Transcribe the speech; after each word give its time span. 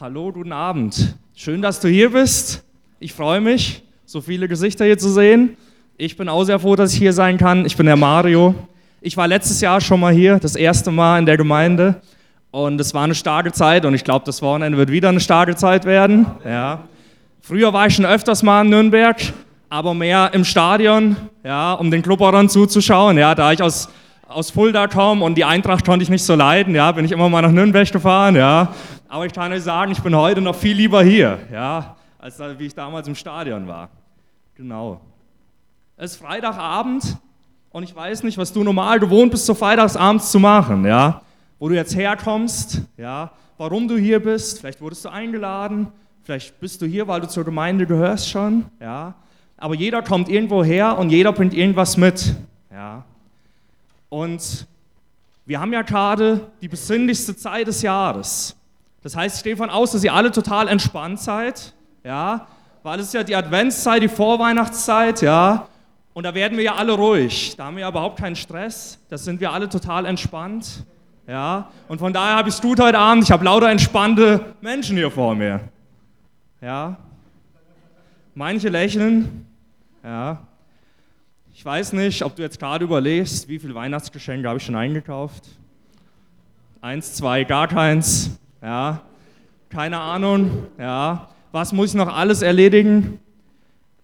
Hallo, 0.00 0.30
guten 0.30 0.52
Abend. 0.52 1.16
Schön, 1.34 1.60
dass 1.60 1.80
du 1.80 1.88
hier 1.88 2.12
bist. 2.12 2.62
Ich 3.00 3.12
freue 3.12 3.40
mich, 3.40 3.82
so 4.04 4.20
viele 4.20 4.46
Gesichter 4.46 4.84
hier 4.84 4.96
zu 4.96 5.08
sehen. 5.08 5.56
Ich 5.96 6.16
bin 6.16 6.28
auch 6.28 6.44
sehr 6.44 6.60
froh, 6.60 6.76
dass 6.76 6.92
ich 6.92 6.98
hier 7.00 7.12
sein 7.12 7.36
kann. 7.36 7.66
Ich 7.66 7.76
bin 7.76 7.84
der 7.86 7.96
Mario. 7.96 8.54
Ich 9.00 9.16
war 9.16 9.26
letztes 9.26 9.60
Jahr 9.60 9.80
schon 9.80 9.98
mal 9.98 10.12
hier, 10.12 10.38
das 10.38 10.54
erste 10.54 10.92
Mal 10.92 11.18
in 11.18 11.26
der 11.26 11.36
Gemeinde. 11.36 12.00
Und 12.52 12.80
es 12.80 12.94
war 12.94 13.02
eine 13.02 13.16
starke 13.16 13.50
Zeit 13.50 13.84
und 13.84 13.92
ich 13.92 14.04
glaube, 14.04 14.24
das 14.24 14.40
Wochenende 14.40 14.78
wird 14.78 14.92
wieder 14.92 15.08
eine 15.08 15.18
starke 15.18 15.56
Zeit 15.56 15.84
werden. 15.84 16.26
Ja. 16.44 16.84
Früher 17.40 17.72
war 17.72 17.88
ich 17.88 17.96
schon 17.96 18.06
öfters 18.06 18.44
mal 18.44 18.62
in 18.64 18.70
Nürnberg, 18.70 19.16
aber 19.68 19.94
mehr 19.94 20.30
im 20.32 20.44
Stadion, 20.44 21.16
ja, 21.42 21.72
um 21.72 21.90
den 21.90 22.02
Klubberern 22.02 22.48
zuzuschauen. 22.48 23.18
Ja, 23.18 23.34
da 23.34 23.50
ich 23.50 23.60
aus 23.60 23.88
aus 24.28 24.50
Fulda 24.50 24.86
komme 24.88 25.24
und 25.24 25.36
die 25.36 25.44
Eintracht 25.44 25.86
konnte 25.86 26.02
ich 26.02 26.10
nicht 26.10 26.24
so 26.24 26.34
leiden, 26.34 26.74
ja, 26.74 26.92
bin 26.92 27.04
ich 27.04 27.12
immer 27.12 27.28
mal 27.28 27.40
nach 27.40 27.50
Nürnberg 27.50 27.90
gefahren, 27.90 28.36
ja. 28.36 28.74
Aber 29.08 29.24
ich 29.24 29.32
kann 29.32 29.50
euch 29.52 29.62
sagen, 29.62 29.90
ich 29.90 30.02
bin 30.02 30.14
heute 30.14 30.42
noch 30.42 30.54
viel 30.54 30.76
lieber 30.76 31.02
hier, 31.02 31.38
ja, 31.50 31.96
als 32.18 32.38
wie 32.58 32.66
ich 32.66 32.74
damals 32.74 33.08
im 33.08 33.14
Stadion 33.14 33.66
war. 33.66 33.88
Genau. 34.54 35.00
Es 35.96 36.12
ist 36.12 36.20
Freitagabend 36.20 37.16
und 37.70 37.82
ich 37.84 37.96
weiß 37.96 38.22
nicht, 38.22 38.36
was 38.36 38.52
du 38.52 38.62
normal 38.62 39.00
gewohnt 39.00 39.30
bist, 39.30 39.46
so 39.46 39.54
freitagsabends 39.54 40.30
zu 40.30 40.38
machen, 40.38 40.84
ja. 40.84 41.22
Wo 41.58 41.68
du 41.68 41.74
jetzt 41.74 41.96
herkommst, 41.96 42.82
ja, 42.98 43.30
warum 43.56 43.88
du 43.88 43.96
hier 43.96 44.22
bist, 44.22 44.60
vielleicht 44.60 44.82
wurdest 44.82 45.06
du 45.06 45.08
eingeladen, 45.08 45.88
vielleicht 46.22 46.60
bist 46.60 46.82
du 46.82 46.86
hier, 46.86 47.08
weil 47.08 47.22
du 47.22 47.28
zur 47.28 47.44
Gemeinde 47.44 47.86
gehörst 47.86 48.28
schon, 48.28 48.66
ja. 48.78 49.14
Aber 49.56 49.74
jeder 49.74 50.02
kommt 50.02 50.28
irgendwo 50.28 50.62
her 50.62 50.98
und 50.98 51.08
jeder 51.08 51.32
bringt 51.32 51.54
irgendwas 51.54 51.96
mit, 51.96 52.36
ja. 52.70 53.04
Und 54.08 54.66
wir 55.44 55.60
haben 55.60 55.72
ja 55.72 55.82
gerade 55.82 56.50
die 56.60 56.68
besinnlichste 56.68 57.36
Zeit 57.36 57.66
des 57.66 57.82
Jahres. 57.82 58.56
Das 59.02 59.16
heißt, 59.16 59.38
ich 59.38 59.44
gehe 59.44 59.54
davon 59.54 59.70
aus, 59.70 59.92
dass 59.92 60.04
ihr 60.04 60.12
alle 60.12 60.30
total 60.30 60.68
entspannt 60.68 61.20
seid, 61.20 61.72
ja, 62.04 62.46
weil 62.82 63.00
es 63.00 63.06
ist 63.06 63.14
ja 63.14 63.22
die 63.22 63.36
Adventszeit, 63.36 64.02
die 64.02 64.08
Vorweihnachtszeit, 64.08 65.22
ja, 65.22 65.68
und 66.18 66.24
da 66.24 66.34
werden 66.34 66.58
wir 66.58 66.64
ja 66.64 66.74
alle 66.74 66.94
ruhig. 66.94 67.54
Da 67.56 67.66
haben 67.66 67.76
wir 67.76 67.82
ja 67.82 67.90
überhaupt 67.90 68.18
keinen 68.18 68.34
Stress. 68.34 68.98
Da 69.08 69.16
sind 69.16 69.38
wir 69.40 69.52
alle 69.52 69.68
total 69.68 70.04
entspannt, 70.04 70.84
ja. 71.28 71.70
Und 71.86 72.00
von 72.00 72.12
daher 72.12 72.36
habe 72.36 72.48
ich 72.48 72.56
es 72.56 72.60
gut 72.60 72.80
heute 72.80 72.98
Abend. 72.98 73.22
Ich 73.22 73.30
habe 73.30 73.44
lauter 73.44 73.70
entspannte 73.70 74.54
Menschen 74.60 74.96
hier 74.96 75.12
vor 75.12 75.36
mir, 75.36 75.60
ja. 76.60 76.96
Manche 78.34 78.68
lächeln, 78.68 79.46
ja. 80.02 80.40
Ich 81.58 81.64
weiß 81.64 81.92
nicht, 81.94 82.24
ob 82.24 82.36
du 82.36 82.42
jetzt 82.42 82.60
gerade 82.60 82.84
überlegst, 82.84 83.48
wie 83.48 83.58
viele 83.58 83.74
Weihnachtsgeschenke 83.74 84.46
habe 84.46 84.58
ich 84.58 84.64
schon 84.64 84.76
eingekauft. 84.76 85.42
Eins, 86.80 87.14
zwei, 87.14 87.42
gar 87.42 87.66
keins. 87.66 88.38
Ja, 88.62 89.00
keine 89.68 89.98
Ahnung. 89.98 90.68
Ja, 90.78 91.30
was 91.50 91.72
muss 91.72 91.88
ich 91.88 91.94
noch 91.96 92.16
alles 92.16 92.42
erledigen? 92.42 93.18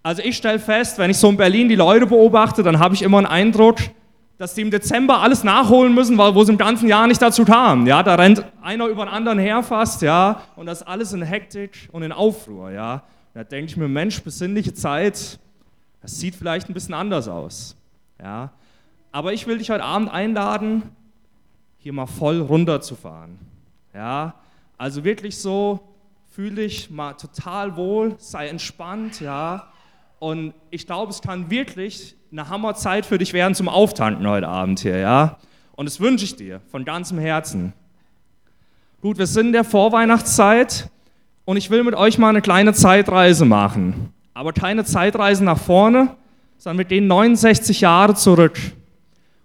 Also 0.02 0.20
ich 0.22 0.36
stelle 0.36 0.58
fest, 0.58 0.98
wenn 0.98 1.12
ich 1.12 1.16
so 1.16 1.30
in 1.30 1.36
Berlin 1.36 1.69
die 1.69 1.77
Leute 1.77 2.06
beobachte, 2.06 2.64
dann 2.64 2.80
habe 2.80 2.96
ich 2.96 3.02
immer 3.02 3.19
einen 3.19 3.28
Eindruck, 3.28 3.77
dass 4.36 4.55
die 4.55 4.62
im 4.62 4.72
Dezember 4.72 5.20
alles 5.20 5.44
nachholen 5.44 5.94
müssen, 5.94 6.18
weil 6.18 6.34
wo 6.34 6.42
es 6.42 6.48
im 6.48 6.58
ganzen 6.58 6.89
Jahr 6.89 7.06
nicht 7.06 7.22
dazu 7.22 7.44
kam. 7.44 7.86
Ja, 7.86 8.02
da 8.02 8.16
rennt 8.16 8.44
einer 8.62 8.89
über 8.89 9.05
den 9.05 9.14
anderen 9.14 9.39
her 9.39 9.62
fast, 9.62 10.02
ja, 10.02 10.41
und 10.56 10.66
das 10.66 10.83
alles 10.83 11.12
in 11.12 11.22
Hektik 11.22 11.89
und 11.92 12.02
in 12.02 12.11
Aufruhr, 12.11 12.72
ja. 12.72 13.05
Da 13.33 13.44
denke 13.44 13.66
ich 13.66 13.77
mir, 13.77 13.86
Mensch, 13.86 14.20
besinnliche 14.24 14.74
Zeit, 14.74 15.39
das 16.05 16.20
sieht 16.20 16.34
vielleicht 16.34 16.69
ein 16.69 16.74
bisschen 16.74 16.92
anders 16.92 17.28
aus. 17.28 17.77
Ja? 18.22 18.52
Aber 19.10 19.33
ich 19.33 19.47
will 19.47 19.56
dich 19.56 19.70
heute 19.70 19.84
Abend 19.84 20.12
einladen, 20.12 20.83
hier 21.78 21.94
mal 21.94 22.05
voll 22.05 22.42
runterzufahren. 22.42 23.38
Ja? 23.94 24.34
Also 24.77 25.02
wirklich 25.02 25.38
so, 25.38 25.80
fühle 26.27 26.56
dich 26.56 26.91
mal 26.91 27.14
total 27.14 27.74
wohl, 27.77 28.16
sei 28.19 28.48
entspannt. 28.48 29.22
Ja? 29.22 29.72
Und 30.19 30.52
ich 30.69 30.84
glaube, 30.84 31.11
es 31.11 31.22
kann 31.22 31.48
wirklich 31.48 32.14
eine 32.30 32.50
Hammerzeit 32.50 33.06
für 33.06 33.16
dich 33.16 33.33
werden 33.33 33.55
zum 33.55 33.70
Auftanken 33.70 34.28
heute 34.28 34.48
Abend 34.48 34.80
hier. 34.80 34.98
Ja? 34.98 35.39
Und 35.74 35.86
das 35.86 36.01
wünsche 36.01 36.27
ich 36.27 36.36
dir 36.36 36.61
von 36.70 36.84
ganzem 36.84 37.18
Herzen. 37.18 37.73
Gut, 39.01 39.17
wir 39.17 39.27
sind 39.27 39.46
in 39.46 39.52
der 39.55 39.64
Vorweihnachtszeit 39.64 40.90
und 41.46 41.57
ich 41.57 41.70
will 41.70 41.83
mit 41.83 41.95
euch 41.95 42.18
mal 42.18 42.28
eine 42.28 42.42
kleine 42.42 42.74
Zeitreise 42.74 43.46
machen 43.46 44.14
aber 44.34 44.52
keine 44.52 44.84
Zeitreise 44.84 45.45
nach 45.45 45.58
vorne, 45.58 46.17
sondern 46.58 46.78
wir 46.78 46.84
gehen 46.84 47.06
69 47.06 47.80
Jahre 47.80 48.14
zurück. 48.14 48.58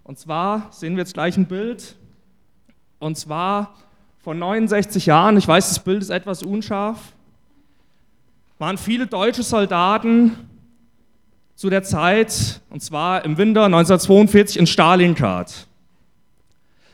Und 0.02 0.18
zwar 0.18 0.66
sehen 0.70 0.96
wir 0.96 1.04
jetzt 1.04 1.14
gleich 1.14 1.36
ein 1.36 1.46
Bild. 1.46 1.96
Und 2.98 3.16
zwar 3.16 3.74
vor 4.18 4.34
69 4.34 5.06
Jahren, 5.06 5.36
ich 5.36 5.48
weiß, 5.48 5.68
das 5.68 5.78
Bild 5.78 6.02
ist 6.02 6.10
etwas 6.10 6.42
unscharf, 6.42 6.98
waren 8.58 8.76
viele 8.76 9.06
deutsche 9.06 9.42
Soldaten 9.42 10.36
zu 11.54 11.70
der 11.70 11.82
Zeit, 11.82 12.60
und 12.68 12.82
zwar 12.82 13.24
im 13.24 13.38
Winter 13.38 13.64
1942 13.64 14.58
in 14.58 14.66
Stalingrad. 14.66 15.66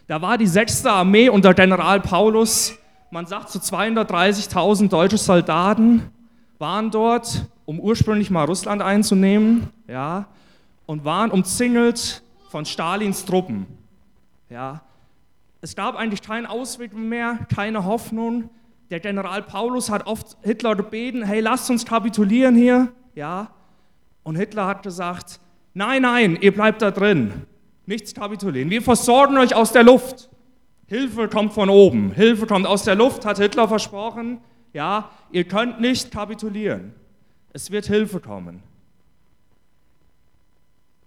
Da 0.07 0.23
war 0.23 0.39
die 0.39 0.47
6. 0.47 0.87
Armee 0.87 1.28
unter 1.28 1.55
General 1.55 2.01
Paulus, 2.01 2.75
man 3.11 3.27
sagt 3.27 3.51
so 3.51 3.59
230.000 3.59 4.89
deutsche 4.89 5.19
Soldaten 5.19 6.11
waren 6.59 6.91
dort 6.91 7.47
um 7.66 7.78
ursprünglich 7.81 8.31
mal 8.31 8.44
Russland 8.44 8.81
einzunehmen, 8.81 9.69
ja, 9.87 10.27
und 10.87 11.04
waren 11.04 11.31
umzingelt 11.31 12.22
von 12.49 12.65
Stalins 12.65 13.25
Truppen. 13.25 13.66
Ja. 14.49 14.82
Es 15.60 15.75
gab 15.75 15.97
eigentlich 15.97 16.22
keinen 16.22 16.47
Ausweg 16.47 16.94
mehr, 16.94 17.41
keine 17.54 17.84
Hoffnung. 17.84 18.50
Der 18.91 19.00
General 19.00 19.43
Paulus 19.43 19.91
hat 19.91 20.06
oft 20.06 20.37
Hitler 20.43 20.77
gebeten, 20.77 21.25
hey, 21.25 21.41
lasst 21.41 21.69
uns 21.71 21.84
kapitulieren 21.84 22.54
hier. 22.54 22.93
Ja. 23.16 23.50
Und 24.22 24.37
Hitler 24.37 24.66
hat 24.66 24.84
gesagt, 24.84 25.41
nein, 25.75 26.03
nein, 26.03 26.38
ihr 26.41 26.54
bleibt 26.54 26.83
da 26.83 26.93
drin. 26.93 27.33
Nichts 27.84 28.15
kapitulieren. 28.15 28.71
Wir 28.71 28.83
versorgen 28.83 29.37
euch 29.38 29.54
aus 29.54 29.72
der 29.72 29.83
Luft. 29.83 30.28
Hilfe 30.87 31.28
kommt 31.28 31.53
von 31.53 31.69
oben. 31.69 32.12
Hilfe 32.12 32.47
kommt 32.47 32.66
aus 32.66 32.84
der 32.84 32.94
Luft, 32.94 33.25
hat 33.25 33.38
Hitler 33.38 33.66
versprochen. 33.66 34.38
Ja, 34.72 35.10
ihr 35.33 35.44
könnt 35.44 35.81
nicht 35.81 36.12
kapitulieren. 36.12 36.94
Es 37.56 37.71
wird 37.71 37.87
Hilfe 37.87 38.21
kommen. 38.21 38.62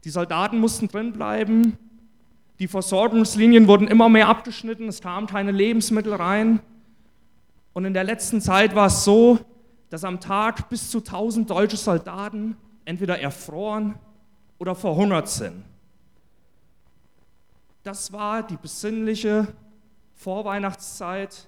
Die 0.04 0.10
Soldaten 0.10 0.58
mussten 0.58 0.88
drin 0.88 1.14
bleiben. 1.14 1.78
Die 2.58 2.68
Versorgungslinien 2.68 3.68
wurden 3.68 3.88
immer 3.88 4.10
mehr 4.10 4.28
abgeschnitten. 4.30 4.88
Es 4.88 5.00
kamen 5.00 5.28
keine 5.28 5.52
Lebensmittel 5.52 6.12
rein. 6.12 6.60
Und 7.74 7.86
in 7.86 7.94
der 7.94 8.04
letzten 8.04 8.42
Zeit 8.42 8.74
war 8.74 8.88
es 8.88 9.04
so, 9.04 9.38
dass 9.92 10.04
am 10.04 10.20
Tag 10.20 10.70
bis 10.70 10.90
zu 10.90 10.98
1000 10.98 11.48
deutsche 11.48 11.78
Soldaten 11.78 12.58
entweder 12.84 13.20
erfroren 13.20 14.00
oder 14.58 14.74
verhungert 14.74 15.30
sind. 15.30 15.64
Das 17.84 18.12
war 18.12 18.42
die 18.42 18.58
besinnliche 18.58 19.54
Vorweihnachtszeit 20.16 21.48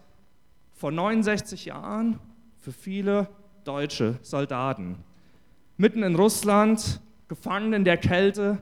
vor 0.75 0.91
69 0.91 1.65
Jahren 1.65 2.19
für 2.59 2.71
viele 2.71 3.27
deutsche 3.63 4.19
Soldaten. 4.21 4.97
Mitten 5.77 6.03
in 6.03 6.15
Russland, 6.15 6.99
gefangen 7.27 7.73
in 7.73 7.85
der 7.85 7.97
Kälte, 7.97 8.59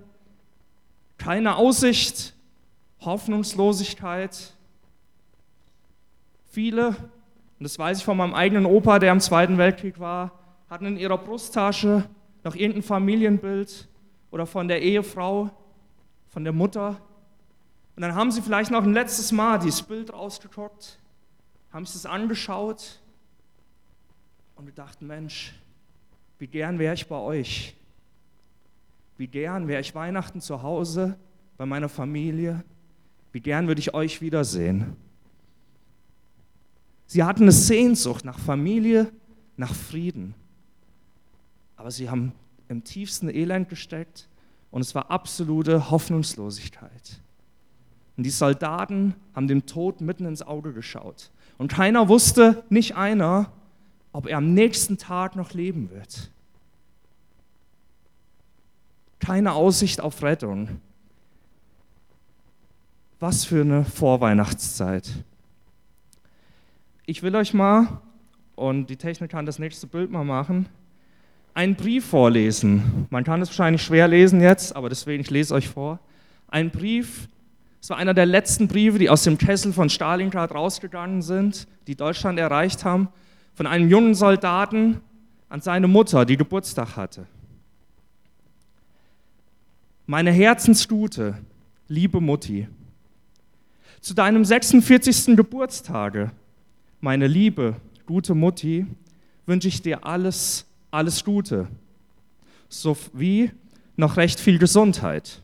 keine 1.17 1.55
Aussicht, 1.55 2.33
Hoffnungslosigkeit. 3.01 4.53
Viele, 6.49 6.89
und 6.89 6.95
das 7.59 7.77
weiß 7.77 7.99
ich 7.99 8.05
von 8.05 8.17
meinem 8.17 8.33
eigenen 8.33 8.65
Opa, 8.65 8.99
der 8.99 9.11
im 9.11 9.19
Zweiten 9.19 9.57
Weltkrieg 9.57 9.99
war, 9.99 10.31
hatten 10.69 10.85
in 10.85 10.97
ihrer 10.97 11.17
Brusttasche 11.17 12.05
noch 12.43 12.55
irgendein 12.55 12.83
Familienbild 12.83 13.87
oder 14.31 14.45
von 14.45 14.67
der 14.67 14.81
Ehefrau, 14.81 15.49
von 16.29 16.43
der 16.43 16.53
Mutter. 16.53 17.01
Und 17.95 18.01
dann 18.01 18.15
haben 18.15 18.31
sie 18.31 18.41
vielleicht 18.41 18.71
noch 18.71 18.83
ein 18.83 18.93
letztes 18.93 19.31
Mal 19.31 19.59
dieses 19.59 19.81
Bild 19.81 20.13
rausgeguckt, 20.13 20.99
haben 21.73 21.83
das 21.83 22.05
angeschaut 22.05 22.99
und 24.59 24.65
wir 24.65 24.73
dachten, 24.73 25.07
Mensch, 25.07 25.53
wie 26.37 26.47
gern 26.47 26.79
wäre 26.79 26.93
ich 26.93 27.07
bei 27.07 27.15
euch. 27.15 27.77
Wie 29.15 29.27
gern 29.27 29.69
wäre 29.69 29.79
ich 29.79 29.95
Weihnachten 29.95 30.41
zu 30.41 30.61
Hause 30.61 31.17
bei 31.55 31.65
meiner 31.65 31.87
Familie. 31.87 32.65
Wie 33.31 33.39
gern 33.39 33.69
würde 33.69 33.79
ich 33.79 33.93
euch 33.93 34.19
wiedersehen. 34.19 34.97
Sie 37.05 37.23
hatten 37.23 37.43
eine 37.43 37.53
Sehnsucht 37.53 38.25
nach 38.25 38.37
Familie, 38.37 39.09
nach 39.55 39.73
Frieden. 39.73 40.35
Aber 41.77 41.89
sie 41.89 42.09
haben 42.09 42.33
im 42.67 42.83
tiefsten 42.83 43.29
Elend 43.29 43.69
gesteckt 43.69 44.27
und 44.71 44.81
es 44.81 44.93
war 44.93 45.09
absolute 45.09 45.89
Hoffnungslosigkeit. 45.89 47.21
Und 48.17 48.25
die 48.25 48.29
Soldaten 48.29 49.15
haben 49.33 49.47
dem 49.47 49.65
Tod 49.65 50.01
mitten 50.01 50.25
ins 50.25 50.41
Auge 50.41 50.73
geschaut. 50.73 51.31
Und 51.57 51.71
keiner 51.71 52.09
wusste, 52.09 52.65
nicht 52.67 52.97
einer, 52.97 53.53
ob 54.11 54.27
er 54.27 54.37
am 54.37 54.53
nächsten 54.53 54.97
Tag 54.97 55.35
noch 55.35 55.53
leben 55.53 55.89
wird. 55.91 56.31
Keine 59.19 59.53
Aussicht 59.53 60.01
auf 60.01 60.23
Rettung. 60.23 60.81
Was 63.19 63.45
für 63.45 63.61
eine 63.61 63.83
Vorweihnachtszeit. 63.83 65.09
Ich 67.05 67.21
will 67.21 67.35
euch 67.35 67.53
mal 67.53 68.01
und 68.55 68.87
die 68.87 68.97
Technik 68.97 69.31
kann 69.31 69.45
das 69.45 69.59
nächste 69.59 69.87
Bild 69.87 70.11
mal 70.11 70.23
machen, 70.23 70.67
einen 71.53 71.75
Brief 71.75 72.05
vorlesen. 72.05 73.07
Man 73.09 73.23
kann 73.23 73.41
es 73.41 73.49
wahrscheinlich 73.49 73.81
schwer 73.81 74.07
lesen 74.07 74.41
jetzt, 74.41 74.75
aber 74.75 74.89
deswegen 74.89 75.21
ich 75.21 75.29
lese 75.29 75.53
euch 75.53 75.67
vor. 75.67 75.99
Ein 76.47 76.69
Brief, 76.69 77.27
es 77.81 77.89
war 77.89 77.97
einer 77.97 78.13
der 78.13 78.25
letzten 78.25 78.67
Briefe, 78.67 78.99
die 78.99 79.09
aus 79.09 79.23
dem 79.23 79.37
Kessel 79.37 79.73
von 79.73 79.89
Stalingrad 79.89 80.53
rausgegangen 80.53 81.21
sind, 81.21 81.67
die 81.87 81.95
Deutschland 81.95 82.39
erreicht 82.39 82.85
haben, 82.85 83.09
von 83.53 83.67
einem 83.67 83.89
jungen 83.89 84.15
Soldaten 84.15 85.01
an 85.49 85.61
seine 85.61 85.87
Mutter, 85.87 86.25
die 86.25 86.37
Geburtstag 86.37 86.95
hatte. 86.95 87.25
Meine 90.05 90.31
Herzensgute, 90.31 91.37
liebe 91.87 92.21
Mutti, 92.21 92.67
zu 94.01 94.13
deinem 94.13 94.45
46. 94.45 95.35
Geburtstage, 95.35 96.31
meine 97.01 97.27
liebe, 97.27 97.75
gute 98.05 98.33
Mutti, 98.33 98.85
wünsche 99.45 99.67
ich 99.67 99.81
dir 99.81 100.05
alles, 100.05 100.65
alles 100.91 101.23
Gute, 101.23 101.67
sowie 102.69 103.51
noch 103.97 104.17
recht 104.17 104.39
viel 104.39 104.59
Gesundheit. 104.59 105.41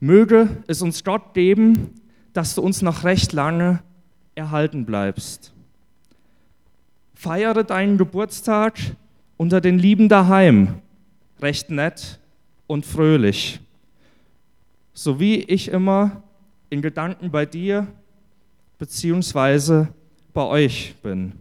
Möge 0.00 0.62
es 0.66 0.82
uns 0.82 1.02
Gott 1.02 1.34
geben, 1.34 1.90
dass 2.34 2.54
du 2.54 2.62
uns 2.62 2.82
noch 2.82 3.04
recht 3.04 3.32
lange 3.32 3.82
erhalten 4.34 4.84
bleibst. 4.84 5.53
Feiere 7.24 7.64
deinen 7.64 7.96
Geburtstag 7.96 8.78
unter 9.38 9.62
den 9.62 9.78
Lieben 9.78 10.10
daheim, 10.10 10.82
recht 11.40 11.70
nett 11.70 12.20
und 12.66 12.84
fröhlich, 12.84 13.60
so 14.92 15.18
wie 15.18 15.36
ich 15.36 15.68
immer 15.68 16.22
in 16.68 16.82
Gedanken 16.82 17.30
bei 17.30 17.46
dir 17.46 17.86
beziehungsweise 18.76 19.88
bei 20.34 20.42
euch 20.42 20.96
bin. 21.02 21.32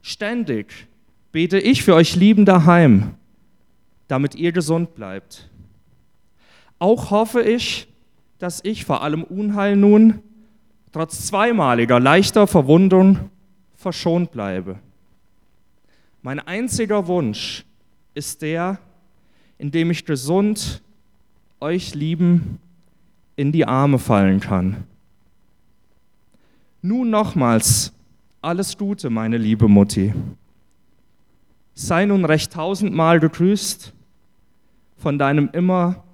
Ständig 0.00 0.88
bete 1.30 1.60
ich 1.60 1.84
für 1.84 1.94
euch 1.94 2.16
Lieben 2.16 2.44
daheim, 2.44 3.14
damit 4.08 4.34
ihr 4.34 4.50
gesund 4.50 4.96
bleibt. 4.96 5.48
Auch 6.80 7.12
hoffe 7.12 7.42
ich, 7.42 7.86
dass 8.40 8.58
ich 8.64 8.84
vor 8.84 9.04
allem 9.04 9.22
Unheil 9.22 9.76
nun, 9.76 10.20
trotz 10.90 11.28
zweimaliger 11.28 12.00
leichter 12.00 12.48
Verwundung, 12.48 13.30
verschont 13.82 14.30
bleibe. 14.30 14.78
Mein 16.22 16.38
einziger 16.38 17.06
Wunsch 17.08 17.64
ist 18.14 18.42
der, 18.42 18.78
in 19.58 19.70
dem 19.70 19.90
ich 19.90 20.04
gesund 20.04 20.82
euch 21.60 21.94
lieben 21.94 22.58
in 23.36 23.52
die 23.52 23.66
Arme 23.66 23.98
fallen 23.98 24.40
kann. 24.40 24.84
Nun 26.80 27.10
nochmals 27.10 27.92
alles 28.40 28.76
Gute, 28.76 29.10
meine 29.10 29.36
liebe 29.36 29.68
Mutti. 29.68 30.14
Sei 31.74 32.06
nun 32.06 32.24
recht 32.24 32.52
tausendmal 32.52 33.20
gegrüßt 33.20 33.92
von 34.96 35.18
deinem 35.18 35.48
immer 35.52 36.04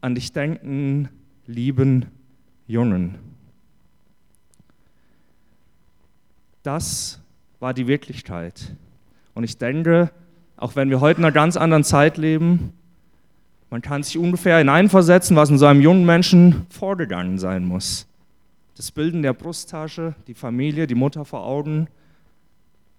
an 0.00 0.14
dich 0.14 0.32
denken, 0.32 1.08
lieben 1.46 2.06
Jungen. 2.66 3.29
Das 6.62 7.20
war 7.58 7.72
die 7.74 7.86
Wirklichkeit. 7.86 8.74
Und 9.34 9.44
ich 9.44 9.56
denke, 9.56 10.10
auch 10.56 10.76
wenn 10.76 10.90
wir 10.90 11.00
heute 11.00 11.18
in 11.20 11.24
einer 11.24 11.32
ganz 11.32 11.56
anderen 11.56 11.84
Zeit 11.84 12.18
leben, 12.18 12.72
man 13.70 13.82
kann 13.82 14.02
sich 14.02 14.18
ungefähr 14.18 14.58
hineinversetzen, 14.58 15.36
was 15.36 15.48
in 15.48 15.58
so 15.58 15.66
einem 15.66 15.80
jungen 15.80 16.04
Menschen 16.04 16.66
vorgegangen 16.70 17.38
sein 17.38 17.64
muss. 17.64 18.06
Das 18.76 18.90
Bilden 18.90 19.22
der 19.22 19.32
Brusttasche, 19.32 20.14
die 20.26 20.34
Familie, 20.34 20.86
die 20.86 20.94
Mutter 20.94 21.24
vor 21.24 21.46
Augen 21.46 21.88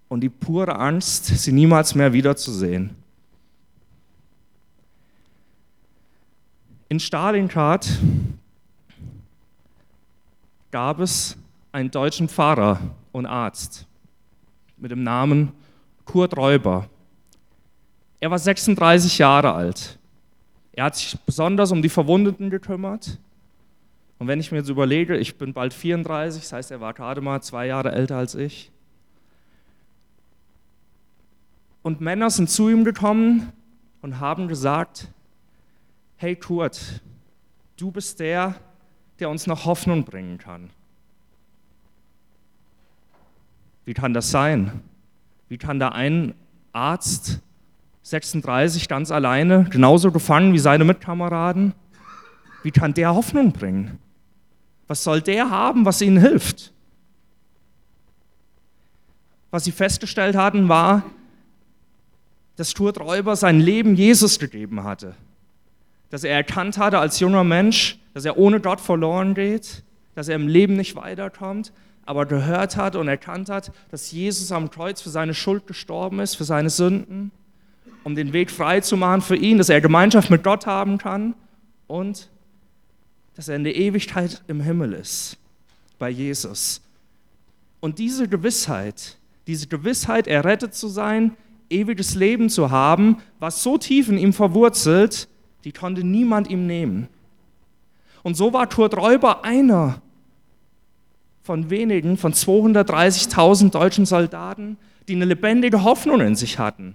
und 0.08 0.20
die 0.20 0.28
pure 0.28 0.76
Angst, 0.76 1.26
sie 1.26 1.52
niemals 1.52 1.94
mehr 1.94 2.12
wiederzusehen. 2.12 2.90
In 6.88 7.00
Stalingrad 7.00 7.88
gab 10.70 11.00
es 11.00 11.36
einen 11.70 11.90
deutschen 11.90 12.28
Pfarrer 12.28 12.80
und 13.12 13.26
Arzt 13.26 13.86
mit 14.76 14.90
dem 14.90 15.02
Namen 15.02 15.52
Kurt 16.04 16.36
Räuber. 16.36 16.88
Er 18.20 18.30
war 18.30 18.38
36 18.38 19.18
Jahre 19.18 19.52
alt. 19.52 19.98
Er 20.72 20.84
hat 20.84 20.96
sich 20.96 21.18
besonders 21.20 21.70
um 21.70 21.82
die 21.82 21.88
Verwundeten 21.88 22.50
gekümmert. 22.50 23.18
Und 24.18 24.28
wenn 24.28 24.40
ich 24.40 24.50
mir 24.52 24.58
jetzt 24.58 24.68
überlege, 24.68 25.16
ich 25.16 25.36
bin 25.36 25.52
bald 25.52 25.74
34, 25.74 26.42
das 26.42 26.52
heißt, 26.52 26.70
er 26.70 26.80
war 26.80 26.94
gerade 26.94 27.20
mal 27.20 27.42
zwei 27.42 27.66
Jahre 27.66 27.92
älter 27.92 28.16
als 28.16 28.34
ich. 28.34 28.70
Und 31.82 32.00
Männer 32.00 32.30
sind 32.30 32.48
zu 32.48 32.68
ihm 32.68 32.84
gekommen 32.84 33.52
und 34.00 34.20
haben 34.20 34.46
gesagt, 34.48 35.08
hey 36.16 36.36
Kurt, 36.36 37.02
du 37.76 37.90
bist 37.90 38.20
der, 38.20 38.54
der 39.18 39.28
uns 39.28 39.46
noch 39.46 39.64
Hoffnung 39.64 40.04
bringen 40.04 40.38
kann. 40.38 40.70
Wie 43.84 43.94
kann 43.94 44.14
das 44.14 44.30
sein? 44.30 44.80
Wie 45.48 45.58
kann 45.58 45.78
da 45.78 45.88
ein 45.88 46.34
Arzt 46.72 47.40
36 48.02 48.88
ganz 48.88 49.10
alleine, 49.10 49.64
genauso 49.70 50.10
gefangen 50.10 50.52
wie 50.52 50.58
seine 50.58 50.84
Mitkameraden. 50.84 51.74
Wie 52.62 52.70
kann 52.70 52.94
der 52.94 53.14
Hoffnung 53.14 53.52
bringen? 53.52 53.98
Was 54.88 55.04
soll 55.04 55.20
der 55.20 55.50
haben, 55.50 55.84
was 55.84 56.02
ihnen 56.02 56.18
hilft? 56.18 56.72
Was 59.50 59.64
sie 59.64 59.72
festgestellt 59.72 60.36
hatten, 60.36 60.68
war, 60.68 61.04
dass 62.56 62.70
Stuart 62.70 63.00
Räuber 63.00 63.36
sein 63.36 63.60
Leben 63.60 63.94
Jesus 63.94 64.38
gegeben 64.38 64.82
hatte. 64.82 65.14
Dass 66.10 66.24
er 66.24 66.34
erkannt 66.34 66.78
hatte 66.78 66.98
als 66.98 67.20
junger 67.20 67.44
Mensch, 67.44 67.98
dass 68.14 68.24
er 68.24 68.36
ohne 68.36 68.60
Gott 68.60 68.80
verloren 68.80 69.34
geht, 69.34 69.84
dass 70.14 70.28
er 70.28 70.36
im 70.36 70.48
Leben 70.48 70.76
nicht 70.76 70.96
weiterkommt, 70.96 71.72
aber 72.04 72.26
gehört 72.26 72.76
hat 72.76 72.96
und 72.96 73.08
erkannt 73.08 73.48
hat, 73.48 73.72
dass 73.90 74.10
Jesus 74.10 74.50
am 74.52 74.70
Kreuz 74.70 75.00
für 75.00 75.10
seine 75.10 75.34
Schuld 75.34 75.66
gestorben 75.66 76.20
ist, 76.20 76.34
für 76.34 76.44
seine 76.44 76.70
Sünden 76.70 77.30
um 78.04 78.14
den 78.14 78.32
Weg 78.32 78.50
frei 78.50 78.80
zu 78.80 78.96
machen 78.96 79.20
für 79.22 79.36
ihn, 79.36 79.58
dass 79.58 79.68
er 79.68 79.80
Gemeinschaft 79.80 80.30
mit 80.30 80.42
Gott 80.42 80.66
haben 80.66 80.98
kann 80.98 81.34
und 81.86 82.28
dass 83.34 83.48
er 83.48 83.56
in 83.56 83.64
der 83.64 83.76
Ewigkeit 83.76 84.42
im 84.48 84.60
Himmel 84.60 84.92
ist, 84.92 85.36
bei 85.98 86.10
Jesus. 86.10 86.82
Und 87.80 87.98
diese 87.98 88.28
Gewissheit, 88.28 89.16
diese 89.46 89.66
Gewissheit, 89.66 90.26
errettet 90.26 90.74
zu 90.74 90.88
sein, 90.88 91.36
ewiges 91.70 92.14
Leben 92.14 92.50
zu 92.50 92.70
haben, 92.70 93.18
was 93.38 93.62
so 93.62 93.78
tief 93.78 94.08
in 94.08 94.18
ihm 94.18 94.32
verwurzelt, 94.32 95.28
die 95.64 95.72
konnte 95.72 96.04
niemand 96.04 96.50
ihm 96.50 96.66
nehmen. 96.66 97.08
Und 98.22 98.36
so 98.36 98.52
war 98.52 98.68
Kurt 98.68 98.96
Räuber 98.96 99.44
einer 99.44 100.02
von 101.42 101.70
wenigen, 101.70 102.16
von 102.16 102.32
230.000 102.32 103.70
deutschen 103.70 104.06
Soldaten, 104.06 104.76
die 105.08 105.14
eine 105.14 105.24
lebendige 105.24 105.82
Hoffnung 105.82 106.20
in 106.20 106.36
sich 106.36 106.58
hatten. 106.58 106.94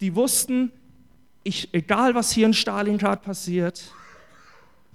Die 0.00 0.14
wussten, 0.14 0.70
ich, 1.42 1.74
egal 1.74 2.14
was 2.14 2.30
hier 2.30 2.46
in 2.46 2.54
Stalingrad 2.54 3.22
passiert, 3.22 3.92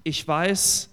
ich 0.03 0.25
weiß, 0.25 0.89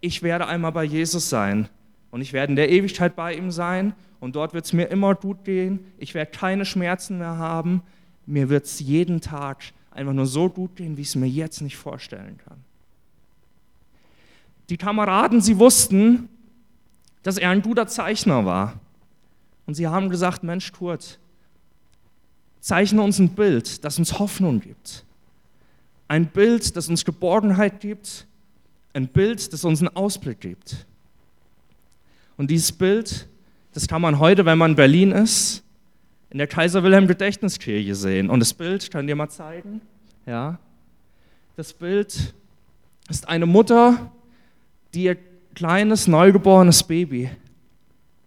ich 0.00 0.22
werde 0.22 0.46
einmal 0.46 0.72
bei 0.72 0.84
Jesus 0.84 1.28
sein. 1.28 1.68
Und 2.10 2.20
ich 2.20 2.32
werde 2.32 2.52
in 2.52 2.56
der 2.56 2.70
Ewigkeit 2.70 3.16
bei 3.16 3.34
ihm 3.34 3.50
sein. 3.50 3.94
Und 4.20 4.36
dort 4.36 4.54
wird 4.54 4.64
es 4.64 4.72
mir 4.72 4.84
immer 4.84 5.14
gut 5.14 5.44
gehen, 5.44 5.80
ich 5.98 6.14
werde 6.14 6.30
keine 6.30 6.64
Schmerzen 6.64 7.18
mehr 7.18 7.36
haben, 7.36 7.82
mir 8.26 8.48
wird 8.48 8.64
es 8.64 8.80
jeden 8.80 9.20
Tag 9.20 9.62
einfach 9.90 10.12
nur 10.12 10.26
so 10.26 10.48
gut 10.48 10.76
gehen, 10.76 10.96
wie 10.96 11.02
ich 11.02 11.08
es 11.08 11.16
mir 11.16 11.26
jetzt 11.26 11.60
nicht 11.60 11.76
vorstellen 11.76 12.38
kann. 12.38 12.58
Die 14.70 14.78
Kameraden, 14.78 15.42
sie 15.42 15.58
wussten, 15.58 16.28
dass 17.24 17.38
er 17.38 17.50
ein 17.50 17.62
guter 17.62 17.88
Zeichner 17.88 18.44
war. 18.44 18.78
Und 19.66 19.74
sie 19.74 19.88
haben 19.88 20.10
gesagt, 20.10 20.44
Mensch, 20.44 20.70
Kurt, 20.70 21.18
zeichne 22.60 23.02
uns 23.02 23.18
ein 23.18 23.30
Bild, 23.30 23.84
das 23.84 23.98
uns 23.98 24.18
Hoffnung 24.20 24.60
gibt. 24.60 25.04
Ein 26.06 26.26
Bild, 26.26 26.76
das 26.76 26.88
uns 26.88 27.04
Geborgenheit 27.04 27.80
gibt. 27.80 28.26
Ein 28.92 29.08
Bild, 29.08 29.52
das 29.52 29.64
uns 29.64 29.80
einen 29.80 29.96
Ausblick 29.96 30.40
gibt. 30.40 30.86
Und 32.36 32.50
dieses 32.50 32.70
Bild, 32.70 33.26
das 33.72 33.88
kann 33.88 34.02
man 34.02 34.18
heute, 34.18 34.44
wenn 34.44 34.58
man 34.58 34.72
in 34.72 34.76
Berlin 34.76 35.10
ist, 35.10 35.62
in 36.28 36.38
der 36.38 36.46
Kaiser 36.46 36.82
Wilhelm 36.82 37.06
Gedächtniskirche 37.06 37.94
sehen. 37.94 38.28
Und 38.28 38.40
das 38.40 38.52
Bild, 38.52 38.90
kann 38.90 39.06
dir 39.06 39.16
mal 39.16 39.30
zeigen, 39.30 39.80
ja. 40.26 40.58
Das 41.56 41.72
Bild 41.72 42.34
ist 43.08 43.28
eine 43.28 43.46
Mutter, 43.46 44.12
die 44.92 45.04
ihr 45.04 45.16
kleines, 45.54 46.06
neugeborenes 46.06 46.82
Baby 46.82 47.30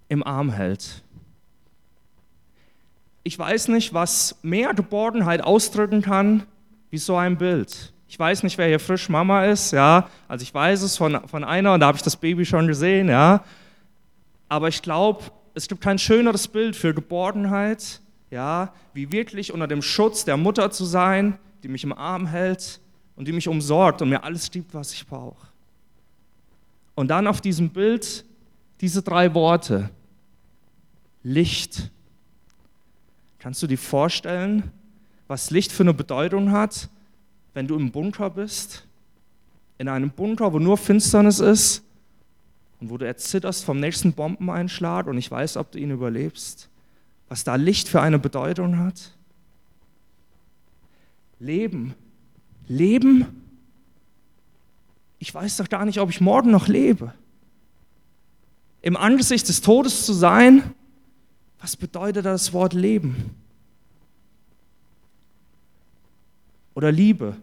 im 0.09 0.23
Arm 0.23 0.51
hält. 0.51 1.03
Ich 3.23 3.37
weiß 3.37 3.67
nicht, 3.67 3.93
was 3.93 4.37
mehr 4.41 4.73
Geborgenheit 4.73 5.43
ausdrücken 5.43 6.01
kann, 6.01 6.43
wie 6.89 6.97
so 6.97 7.17
ein 7.17 7.37
Bild. 7.37 7.91
Ich 8.07 8.17
weiß 8.17 8.43
nicht, 8.43 8.57
wer 8.57 8.67
hier 8.67 8.79
frisch 8.79 9.09
Mama 9.09 9.45
ist, 9.45 9.71
ja. 9.71 10.09
Also 10.29 10.43
ich 10.43 10.53
weiß 10.53 10.81
es 10.81 10.95
von, 10.95 11.27
von 11.27 11.43
einer 11.43 11.73
und 11.73 11.81
da 11.81 11.87
habe 11.87 11.97
ich 11.97 12.03
das 12.03 12.15
Baby 12.15 12.45
schon 12.45 12.67
gesehen, 12.67 13.09
ja. 13.09 13.43
Aber 14.47 14.69
ich 14.69 14.81
glaube, 14.81 15.25
es 15.53 15.67
gibt 15.67 15.81
kein 15.81 15.99
schöneres 15.99 16.47
Bild 16.47 16.75
für 16.75 16.93
Geborgenheit, 16.93 17.99
ja, 18.31 18.73
wie 18.93 19.11
wirklich 19.11 19.51
unter 19.51 19.67
dem 19.67 19.81
Schutz 19.81 20.23
der 20.23 20.37
Mutter 20.37 20.71
zu 20.71 20.85
sein, 20.85 21.37
die 21.63 21.67
mich 21.67 21.83
im 21.83 21.91
Arm 21.91 22.27
hält 22.27 22.79
und 23.15 23.27
die 23.27 23.33
mich 23.33 23.49
umsorgt 23.49 24.01
und 24.01 24.09
mir 24.09 24.23
alles 24.23 24.49
gibt, 24.51 24.73
was 24.73 24.93
ich 24.93 25.05
brauche. 25.05 25.46
Und 26.97 27.09
dann 27.09 27.27
auf 27.27 27.41
diesem 27.41 27.69
Bild 27.69 28.25
diese 28.81 29.03
drei 29.03 29.35
Worte. 29.35 29.91
Licht. 31.21 31.91
Kannst 33.37 33.61
du 33.61 33.67
dir 33.67 33.77
vorstellen, 33.77 34.71
was 35.27 35.51
Licht 35.51 35.71
für 35.71 35.83
eine 35.83 35.93
Bedeutung 35.93 36.51
hat, 36.51 36.89
wenn 37.53 37.67
du 37.67 37.75
im 37.75 37.91
Bunker 37.91 38.31
bist? 38.31 38.87
In 39.77 39.89
einem 39.89 40.09
Bunker, 40.09 40.51
wo 40.53 40.57
nur 40.57 40.75
Finsternis 40.75 41.39
ist 41.39 41.83
und 42.79 42.89
wo 42.89 42.97
du 42.97 43.05
erzitterst 43.05 43.63
vom 43.63 43.79
nächsten 43.79 44.13
Bombeneinschlag 44.13 45.05
und 45.05 45.19
ich 45.19 45.29
weiß, 45.29 45.57
ob 45.57 45.71
du 45.73 45.77
ihn 45.77 45.91
überlebst. 45.91 46.67
Was 47.29 47.43
da 47.43 47.57
Licht 47.57 47.89
für 47.89 48.01
eine 48.01 48.17
Bedeutung 48.17 48.79
hat. 48.79 49.11
Leben. 51.39 51.93
Leben? 52.67 53.46
Ich 55.19 55.33
weiß 55.33 55.57
doch 55.57 55.69
gar 55.69 55.85
nicht, 55.85 55.99
ob 55.99 56.09
ich 56.09 56.21
morgen 56.21 56.51
noch 56.51 56.67
lebe. 56.67 57.13
Im 58.81 58.95
Angesicht 58.95 59.47
des 59.49 59.61
Todes 59.61 60.05
zu 60.05 60.13
sein, 60.13 60.73
was 61.59 61.75
bedeutet 61.75 62.25
das 62.25 62.53
Wort 62.53 62.73
Leben? 62.73 63.35
Oder 66.75 66.91
Liebe? 66.91 67.35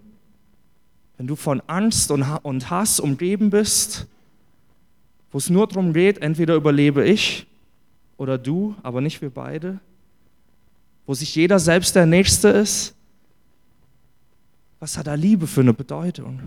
Wenn 1.16 1.26
du 1.26 1.36
von 1.36 1.60
Angst 1.66 2.10
und 2.10 2.70
Hass 2.70 3.00
umgeben 3.00 3.50
bist, 3.50 4.06
wo 5.32 5.38
es 5.38 5.50
nur 5.50 5.66
darum 5.66 5.92
geht, 5.92 6.18
entweder 6.18 6.54
überlebe 6.54 7.04
ich 7.04 7.46
oder 8.16 8.38
du, 8.38 8.76
aber 8.82 9.00
nicht 9.00 9.20
wir 9.20 9.30
beide, 9.30 9.80
wo 11.06 11.14
sich 11.14 11.34
jeder 11.34 11.58
selbst 11.58 11.96
der 11.96 12.06
Nächste 12.06 12.48
ist, 12.48 12.94
was 14.78 14.96
hat 14.96 15.06
da 15.06 15.14
Liebe 15.14 15.46
für 15.46 15.60
eine 15.62 15.74
Bedeutung? 15.74 16.40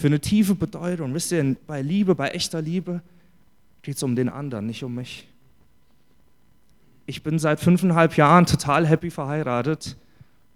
Für 0.00 0.06
eine 0.06 0.18
tiefe 0.18 0.54
Bedeutung. 0.54 1.12
Wisst 1.12 1.30
ihr, 1.30 1.56
bei 1.66 1.82
Liebe, 1.82 2.14
bei 2.14 2.28
echter 2.28 2.62
Liebe 2.62 3.02
geht 3.82 3.96
es 3.96 4.02
um 4.02 4.16
den 4.16 4.30
anderen, 4.30 4.64
nicht 4.64 4.82
um 4.82 4.94
mich. 4.94 5.28
Ich 7.04 7.22
bin 7.22 7.38
seit 7.38 7.60
fünfeinhalb 7.60 8.16
Jahren 8.16 8.46
total 8.46 8.86
happy 8.86 9.10
verheiratet 9.10 9.98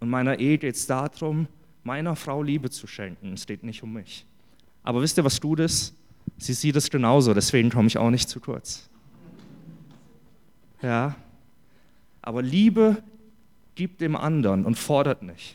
und 0.00 0.08
meiner 0.08 0.38
Ehe 0.38 0.56
geht 0.56 0.76
es 0.76 0.86
darum, 0.86 1.46
meiner 1.82 2.16
Frau 2.16 2.42
Liebe 2.42 2.70
zu 2.70 2.86
schenken. 2.86 3.34
Es 3.34 3.44
geht 3.44 3.64
nicht 3.64 3.82
um 3.82 3.92
mich. 3.92 4.24
Aber 4.82 5.02
wisst 5.02 5.18
ihr, 5.18 5.24
was 5.24 5.38
tut 5.38 5.60
es? 5.60 5.92
Sie 6.38 6.54
sieht 6.54 6.76
es 6.76 6.88
genauso, 6.88 7.34
deswegen 7.34 7.68
komme 7.68 7.88
ich 7.88 7.98
auch 7.98 8.08
nicht 8.08 8.30
zu 8.30 8.40
kurz. 8.40 8.88
Ja, 10.80 11.16
aber 12.22 12.40
Liebe 12.40 13.02
gibt 13.74 14.00
dem 14.00 14.16
anderen 14.16 14.64
und 14.64 14.78
fordert 14.78 15.22
nicht. 15.22 15.54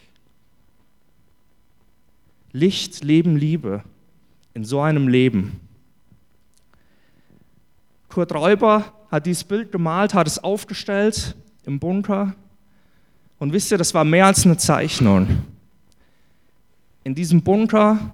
Licht, 2.52 3.04
Leben, 3.04 3.38
Liebe 3.38 3.84
in 4.54 4.66
so 4.66 4.82
einem 4.82 5.08
Leben. 5.08 5.60
Kurt 8.10 8.34
Räuber 8.34 8.92
hat 9.12 9.26
dieses 9.26 9.44
Bild 9.44 9.72
gemalt, 9.72 10.14
hat 10.14 10.28
es 10.28 10.44
aufgestellt 10.44 11.36
im 11.66 11.80
Bunker. 11.80 12.36
Und 13.38 13.54
wisst 13.54 13.72
ihr, 13.72 13.78
das 13.78 13.94
war 13.94 14.04
mehr 14.04 14.26
als 14.26 14.46
eine 14.46 14.58
Zeichnung. 14.58 15.44
In 17.04 17.16
diesem 17.16 17.42
Bunker 17.42 18.14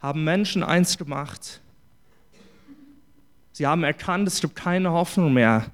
haben 0.00 0.24
Menschen 0.24 0.62
eins 0.62 0.96
gemacht. 0.96 1.60
Sie 3.52 3.66
haben 3.66 3.84
erkannt, 3.84 4.26
es 4.26 4.40
gibt 4.40 4.56
keine 4.56 4.90
Hoffnung 4.90 5.34
mehr, 5.34 5.66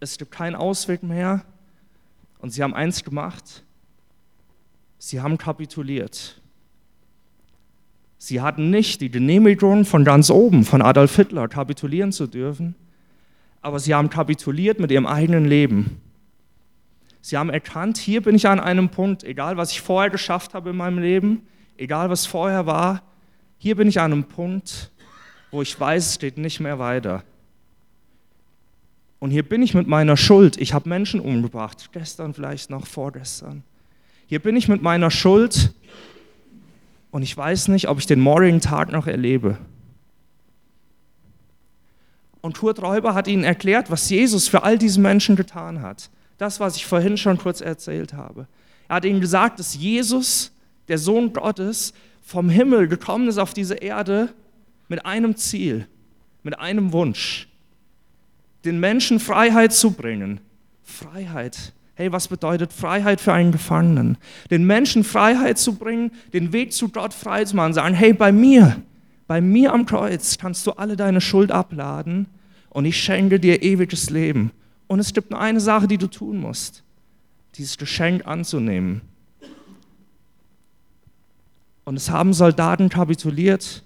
es 0.00 0.18
gibt 0.18 0.32
keinen 0.32 0.56
Ausweg 0.56 1.02
mehr. 1.02 1.44
Und 2.40 2.50
sie 2.50 2.62
haben 2.62 2.74
eins 2.74 3.04
gemacht, 3.04 3.62
sie 4.98 5.20
haben 5.20 5.38
kapituliert. 5.38 6.39
Sie 8.22 8.42
hatten 8.42 8.68
nicht 8.68 9.00
die 9.00 9.10
Genehmigung 9.10 9.86
von 9.86 10.04
ganz 10.04 10.28
oben, 10.28 10.64
von 10.64 10.82
Adolf 10.82 11.16
Hitler, 11.16 11.48
kapitulieren 11.48 12.12
zu 12.12 12.26
dürfen, 12.26 12.74
aber 13.62 13.78
sie 13.78 13.94
haben 13.94 14.10
kapituliert 14.10 14.78
mit 14.78 14.90
ihrem 14.90 15.06
eigenen 15.06 15.46
Leben. 15.46 16.02
Sie 17.22 17.38
haben 17.38 17.48
erkannt, 17.48 17.96
hier 17.96 18.22
bin 18.22 18.34
ich 18.34 18.46
an 18.46 18.60
einem 18.60 18.90
Punkt, 18.90 19.24
egal 19.24 19.56
was 19.56 19.72
ich 19.72 19.80
vorher 19.80 20.10
geschafft 20.10 20.52
habe 20.52 20.68
in 20.68 20.76
meinem 20.76 20.98
Leben, 20.98 21.46
egal 21.78 22.10
was 22.10 22.26
vorher 22.26 22.66
war, 22.66 23.02
hier 23.56 23.74
bin 23.74 23.88
ich 23.88 23.98
an 23.98 24.12
einem 24.12 24.24
Punkt, 24.24 24.90
wo 25.50 25.62
ich 25.62 25.80
weiß, 25.80 26.08
es 26.08 26.14
steht 26.16 26.36
nicht 26.36 26.60
mehr 26.60 26.78
weiter. 26.78 27.24
Und 29.18 29.30
hier 29.30 29.48
bin 29.48 29.62
ich 29.62 29.72
mit 29.72 29.88
meiner 29.88 30.18
Schuld. 30.18 30.58
Ich 30.58 30.74
habe 30.74 30.90
Menschen 30.90 31.20
umgebracht, 31.20 31.88
gestern 31.92 32.34
vielleicht 32.34 32.68
noch, 32.68 32.86
vorgestern. 32.86 33.62
Hier 34.26 34.40
bin 34.40 34.56
ich 34.56 34.68
mit 34.68 34.82
meiner 34.82 35.10
Schuld 35.10 35.72
und 37.10 37.22
ich 37.22 37.36
weiß 37.36 37.68
nicht, 37.68 37.88
ob 37.88 37.98
ich 37.98 38.06
den 38.06 38.20
morgigen 38.20 38.60
Tag 38.60 38.92
noch 38.92 39.06
erlebe. 39.06 39.58
Und 42.40 42.58
Kurt 42.58 42.80
Räuber 42.80 43.14
hat 43.14 43.28
ihnen 43.28 43.44
erklärt, 43.44 43.90
was 43.90 44.08
Jesus 44.08 44.48
für 44.48 44.62
all 44.62 44.78
diese 44.78 45.00
Menschen 45.00 45.36
getan 45.36 45.82
hat. 45.82 46.10
Das, 46.38 46.58
was 46.58 46.76
ich 46.76 46.86
vorhin 46.86 47.16
schon 47.16 47.36
kurz 47.36 47.60
erzählt 47.60 48.14
habe. 48.14 48.46
Er 48.88 48.96
hat 48.96 49.04
ihnen 49.04 49.20
gesagt, 49.20 49.58
dass 49.58 49.74
Jesus, 49.74 50.52
der 50.88 50.98
Sohn 50.98 51.32
Gottes, 51.32 51.92
vom 52.22 52.48
Himmel 52.48 52.88
gekommen 52.88 53.28
ist 53.28 53.38
auf 53.38 53.52
diese 53.52 53.74
Erde 53.74 54.32
mit 54.88 55.04
einem 55.04 55.36
Ziel, 55.36 55.86
mit 56.42 56.58
einem 56.58 56.92
Wunsch, 56.92 57.48
den 58.64 58.80
Menschen 58.80 59.20
Freiheit 59.20 59.72
zu 59.72 59.90
bringen. 59.90 60.40
Freiheit 60.82 61.72
Hey, 62.00 62.10
was 62.10 62.28
bedeutet 62.28 62.72
Freiheit 62.72 63.20
für 63.20 63.34
einen 63.34 63.52
Gefangenen? 63.52 64.16
Den 64.50 64.64
Menschen 64.66 65.04
Freiheit 65.04 65.58
zu 65.58 65.74
bringen, 65.74 66.12
den 66.32 66.50
Weg 66.50 66.72
zu 66.72 66.88
Gott 66.88 67.12
frei 67.12 67.44
zu 67.44 67.54
machen, 67.54 67.74
sagen, 67.74 67.94
hey, 67.94 68.14
bei 68.14 68.32
mir, 68.32 68.80
bei 69.26 69.42
mir 69.42 69.74
am 69.74 69.84
Kreuz 69.84 70.38
kannst 70.38 70.66
du 70.66 70.70
alle 70.70 70.96
deine 70.96 71.20
Schuld 71.20 71.52
abladen 71.52 72.24
und 72.70 72.86
ich 72.86 72.96
schenke 72.96 73.38
dir 73.38 73.62
ewiges 73.62 74.08
Leben. 74.08 74.50
Und 74.86 74.98
es 74.98 75.12
gibt 75.12 75.30
nur 75.30 75.42
eine 75.42 75.60
Sache, 75.60 75.88
die 75.88 75.98
du 75.98 76.06
tun 76.06 76.40
musst, 76.40 76.84
dieses 77.56 77.76
Geschenk 77.76 78.26
anzunehmen. 78.26 79.02
Und 81.84 81.96
es 81.96 82.08
haben 82.08 82.32
Soldaten 82.32 82.88
kapituliert 82.88 83.82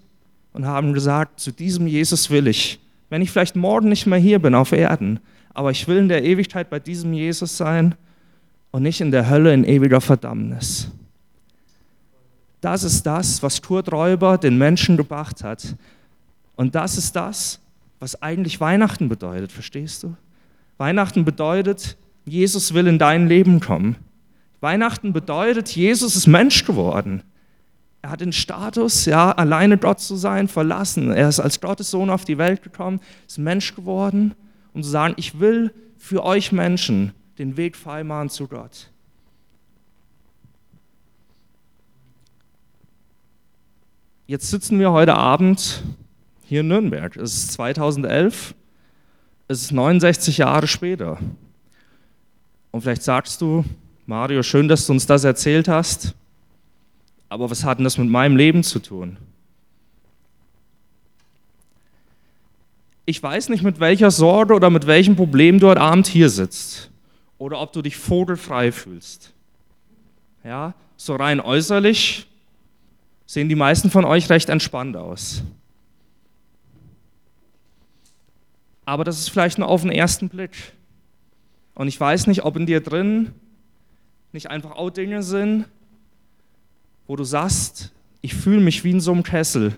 und 0.53 0.65
haben 0.65 0.93
gesagt, 0.93 1.41
zu 1.41 1.51
diesem 1.51 1.85
Jesus 1.85 2.29
will 2.29 2.47
ich, 2.47 2.79
wenn 3.09 3.21
ich 3.21 3.29
vielleicht 3.29 3.57
morgen 3.57 3.89
nicht 3.89 4.05
mehr 4.05 4.19
hier 4.19 4.39
bin 4.39 4.55
auf 4.55 4.71
Erden, 4.71 5.19
aber 5.55 5.71
ich 5.71 5.87
will 5.87 5.97
in 5.97 6.09
der 6.09 6.23
Ewigkeit 6.23 6.69
bei 6.69 6.79
diesem 6.79 7.13
Jesus 7.13 7.57
sein 7.57 7.95
und 8.71 8.83
nicht 8.83 9.01
in 9.01 9.09
der 9.09 9.29
Hölle 9.29 9.53
in 9.53 9.63
ewiger 9.63 10.01
Verdammnis. 10.01 10.91
Das 12.61 12.83
ist 12.83 13.05
das, 13.05 13.41
was 13.41 13.61
Kurt 13.61 13.91
Räuber 13.91 14.37
den 14.37 14.57
Menschen 14.57 14.97
gebracht 14.97 15.43
hat. 15.43 15.75
Und 16.55 16.75
das 16.75 16.97
ist 16.97 17.15
das, 17.15 17.59
was 17.99 18.21
eigentlich 18.21 18.59
Weihnachten 18.59 19.07
bedeutet, 19.07 19.51
verstehst 19.51 20.03
du? 20.03 20.15
Weihnachten 20.77 21.23
bedeutet, 21.23 21.95
Jesus 22.25 22.73
will 22.73 22.87
in 22.87 22.99
dein 22.99 23.27
Leben 23.27 23.59
kommen. 23.59 23.95
Weihnachten 24.59 25.13
bedeutet, 25.13 25.69
Jesus 25.69 26.15
ist 26.15 26.27
Mensch 26.27 26.65
geworden. 26.65 27.23
Er 28.01 28.09
hat 28.09 28.21
den 28.21 28.33
Status, 28.33 29.05
ja, 29.05 29.31
alleine 29.31 29.77
Gott 29.77 29.99
zu 29.99 30.15
sein, 30.15 30.47
verlassen. 30.47 31.11
Er 31.11 31.29
ist 31.29 31.39
als 31.39 31.61
Gottes 31.61 31.91
Sohn 31.91 32.09
auf 32.09 32.25
die 32.25 32.37
Welt 32.37 32.61
gekommen, 32.61 32.99
ist 33.27 33.37
Mensch 33.37 33.73
geworden, 33.75 34.35
um 34.75 34.83
zu 34.83 34.89
sagen, 34.89 35.13
ich 35.17 35.39
will 35.39 35.73
für 35.97 36.23
euch 36.23 36.51
Menschen 36.51 37.13
den 37.39 37.55
Weg 37.55 37.77
freimachen 37.77 38.29
zu 38.29 38.47
Gott. 38.47 38.91
Jetzt 44.27 44.49
sitzen 44.49 44.77
wir 44.77 44.91
heute 44.91 45.15
Abend 45.15 45.81
hier 46.43 46.59
in 46.59 46.67
Nürnberg. 46.67 47.15
Es 47.15 47.35
ist 47.35 47.53
2011, 47.53 48.53
es 49.47 49.61
ist 49.61 49.71
69 49.71 50.39
Jahre 50.39 50.67
später. 50.67 51.19
Und 52.71 52.81
vielleicht 52.81 53.03
sagst 53.03 53.39
du, 53.39 53.63
Mario, 54.05 54.43
schön, 54.43 54.67
dass 54.67 54.85
du 54.87 54.93
uns 54.93 55.05
das 55.05 55.23
erzählt 55.23 55.69
hast, 55.69 56.13
aber 57.29 57.49
was 57.49 57.63
hat 57.63 57.77
denn 57.77 57.85
das 57.85 57.97
mit 57.97 58.09
meinem 58.09 58.35
Leben 58.35 58.61
zu 58.61 58.79
tun? 58.79 59.17
Ich 63.05 63.21
weiß 63.21 63.49
nicht, 63.49 63.63
mit 63.63 63.79
welcher 63.79 64.09
Sorge 64.09 64.53
oder 64.55 64.69
mit 64.69 64.87
welchem 64.87 65.15
Problem 65.15 65.59
du 65.59 65.67
heute 65.67 65.81
Abend 65.81 66.07
hier 66.07 66.29
sitzt 66.29 66.89
oder 67.37 67.61
ob 67.61 67.71
du 67.71 67.81
dich 67.81 67.97
vogelfrei 67.97 68.71
fühlst. 68.71 69.33
Ja, 70.43 70.73
so 70.97 71.15
rein 71.15 71.39
äußerlich 71.39 72.27
sehen 73.25 73.49
die 73.49 73.55
meisten 73.55 73.89
von 73.89 74.05
euch 74.05 74.29
recht 74.29 74.49
entspannt 74.49 74.97
aus. 74.97 75.43
Aber 78.85 79.03
das 79.03 79.19
ist 79.19 79.29
vielleicht 79.29 79.57
nur 79.57 79.67
auf 79.67 79.81
den 79.81 79.91
ersten 79.91 80.29
Blick. 80.29 80.73
Und 81.73 81.87
ich 81.87 81.99
weiß 81.99 82.27
nicht, 82.27 82.43
ob 82.43 82.55
in 82.55 82.65
dir 82.65 82.81
drin 82.81 83.33
nicht 84.31 84.49
einfach 84.49 84.71
auch 84.71 84.89
Dinge 84.89 85.23
sind, 85.23 85.65
wo 87.07 87.15
du 87.15 87.23
sagst, 87.23 87.91
ich 88.21 88.33
fühle 88.33 88.61
mich 88.61 88.83
wie 88.83 88.91
in 88.91 88.99
so 88.99 89.11
einem 89.11 89.23
Kessel, 89.23 89.77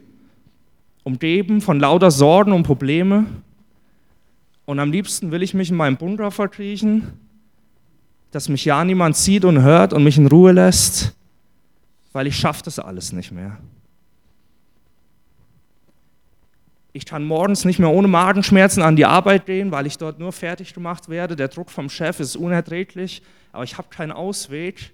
umgeben 1.08 1.62
von 1.62 1.80
lauter 1.80 2.12
Sorgen 2.12 2.52
und 2.52 2.64
Probleme 2.64 3.26
Und 4.66 4.80
am 4.80 4.92
liebsten 4.92 5.32
will 5.32 5.42
ich 5.42 5.54
mich 5.54 5.70
in 5.70 5.78
meinem 5.78 5.96
Bunker 5.96 6.32
verkriechen, 6.32 7.14
dass 8.32 8.50
mich 8.50 8.66
ja 8.66 8.84
niemand 8.84 9.16
sieht 9.16 9.46
und 9.46 9.62
hört 9.62 9.94
und 9.94 10.04
mich 10.04 10.18
in 10.18 10.28
Ruhe 10.28 10.52
lässt, 10.52 11.16
weil 12.12 12.28
ich 12.28 12.36
schaffe 12.36 12.62
das 12.64 12.78
alles 12.78 13.14
nicht 13.14 13.32
mehr. 13.32 13.58
Ich 16.92 17.06
kann 17.06 17.24
morgens 17.24 17.64
nicht 17.64 17.80
mehr 17.80 17.90
ohne 17.92 18.10
Magenschmerzen 18.10 18.84
an 18.84 18.98
die 18.98 19.06
Arbeit 19.06 19.46
gehen, 19.46 19.72
weil 19.72 19.86
ich 19.86 19.98
dort 19.98 20.20
nur 20.20 20.34
fertig 20.34 20.74
gemacht 20.74 21.08
werde. 21.08 21.38
Der 21.38 21.48
Druck 21.48 21.72
vom 21.72 21.90
Chef 21.90 22.20
ist 22.20 22.36
unerträglich, 22.36 23.22
aber 23.54 23.64
ich 23.64 23.78
habe 23.78 23.88
keinen 23.90 24.12
Ausweg, 24.12 24.92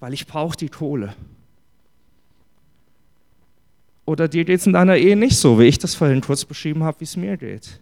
weil 0.00 0.14
ich 0.14 0.26
brauche 0.26 0.56
die 0.56 0.70
Kohle. 0.70 1.14
Oder 4.08 4.26
dir 4.26 4.46
geht 4.46 4.60
es 4.60 4.66
in 4.66 4.72
deiner 4.72 4.96
Ehe 4.96 5.16
nicht 5.16 5.36
so, 5.36 5.60
wie 5.60 5.64
ich 5.64 5.78
das 5.78 5.94
vorhin 5.94 6.22
kurz 6.22 6.42
beschrieben 6.42 6.82
habe, 6.82 6.98
wie 7.00 7.04
es 7.04 7.14
mir 7.14 7.36
geht. 7.36 7.78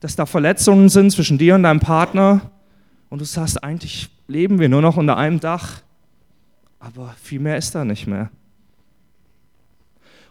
Dass 0.00 0.16
da 0.16 0.24
Verletzungen 0.24 0.88
sind 0.88 1.10
zwischen 1.10 1.36
dir 1.36 1.54
und 1.56 1.64
deinem 1.64 1.80
Partner 1.80 2.50
und 3.10 3.20
du 3.20 3.26
sagst, 3.26 3.62
eigentlich 3.62 4.08
leben 4.26 4.58
wir 4.58 4.70
nur 4.70 4.80
noch 4.80 4.96
unter 4.96 5.18
einem 5.18 5.40
Dach, 5.40 5.82
aber 6.80 7.14
viel 7.22 7.38
mehr 7.38 7.58
ist 7.58 7.74
da 7.74 7.84
nicht 7.84 8.06
mehr. 8.06 8.30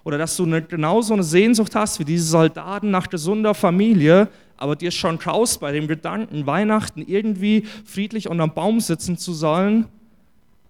Oder 0.04 0.18
dass 0.18 0.38
du 0.38 0.46
eine, 0.46 0.64
genauso 0.64 1.14
eine 1.14 1.22
Sehnsucht 1.22 1.76
hast 1.76 2.00
wie 2.00 2.06
diese 2.06 2.26
Soldaten 2.26 2.90
nach 2.90 3.12
gesunder 3.12 3.54
Familie, 3.54 4.28
aber 4.58 4.76
dir 4.76 4.90
schon 4.90 5.20
traust 5.20 5.60
bei 5.60 5.72
dem 5.72 5.88
Gedanken, 5.88 6.48
Weihnachten 6.48 7.04
irgendwie 7.04 7.68
friedlich 7.86 8.28
unterm 8.28 8.56
Baum 8.56 8.80
sitzen 8.80 9.20
zu 9.20 9.34
sollen, 9.34 9.86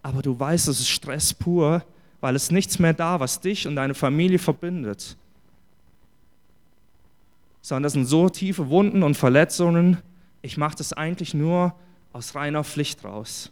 aber 0.02 0.22
du 0.22 0.38
weißt, 0.38 0.68
es 0.68 0.82
ist 0.82 0.90
Stress 0.90 1.34
pur, 1.34 1.86
weil 2.24 2.38
es 2.38 2.52
nichts 2.52 2.80
mehr 2.80 2.94
da, 2.94 3.20
was 3.20 3.42
dich 3.42 3.68
und 3.68 3.76
deine 3.76 3.94
Familie 3.94 4.40
verbindet. 4.40 5.18
Sondern 7.62 7.84
das 7.84 7.92
sind 7.92 8.06
so 8.06 8.30
tiefe 8.30 8.70
Wunden 8.70 9.04
und 9.04 9.16
Verletzungen, 9.16 9.98
ich 10.42 10.56
mache 10.56 10.78
das 10.78 10.94
eigentlich 10.94 11.34
nur 11.34 11.76
aus 12.14 12.34
reiner 12.34 12.64
Pflicht 12.64 13.04
raus. 13.04 13.52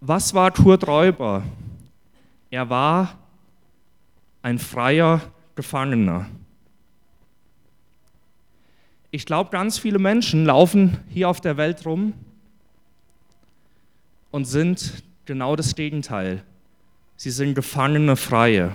Was 0.00 0.32
war 0.32 0.50
Kurt 0.50 0.86
Räuber? 0.86 1.42
Er 2.48 2.70
war 2.70 3.18
ein 4.40 4.58
freier 4.58 5.20
Gefangener. 5.56 6.24
Ich 9.10 9.26
glaube, 9.26 9.50
ganz 9.50 9.78
viele 9.78 9.98
Menschen 9.98 10.46
laufen 10.46 11.00
hier 11.10 11.28
auf 11.28 11.42
der 11.42 11.58
Welt 11.58 11.84
rum 11.84 12.14
und 14.36 14.44
sind 14.44 15.02
genau 15.24 15.56
das 15.56 15.74
Gegenteil. 15.74 16.42
Sie 17.16 17.30
sind 17.30 17.54
Gefangene 17.54 18.16
Freie. 18.16 18.74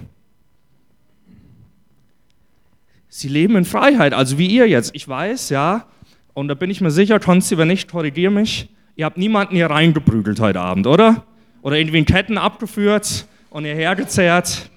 Sie 3.09 3.27
leben 3.27 3.55
in 3.55 3.65
Freiheit, 3.65 4.15
also 4.15 4.39
wie 4.39 4.47
ihr 4.47 4.67
jetzt. 4.67 4.89
Ich 4.95 5.07
weiß, 5.07 5.49
ja, 5.49 5.85
und 6.33 6.47
da 6.47 6.55
bin 6.55 6.71
ich 6.71 6.81
mir 6.81 6.89
sicher, 6.89 7.19
Konsti, 7.19 7.59
wenn 7.59 7.67
nicht, 7.67 7.91
korrigiere 7.91 8.31
mich. 8.31 8.69
Ihr 8.95 9.05
habt 9.05 9.19
niemanden 9.19 9.53
hier 9.53 9.69
reingeprügelt 9.69 10.39
heute 10.39 10.59
Abend, 10.59 10.87
oder? 10.87 11.27
Oder 11.61 11.75
irgendwie 11.77 11.99
in 11.99 12.05
Ketten 12.05 12.39
abgeführt 12.39 13.27
und 13.51 13.63
ihr 13.63 13.75
hergezerrt. 13.75 14.71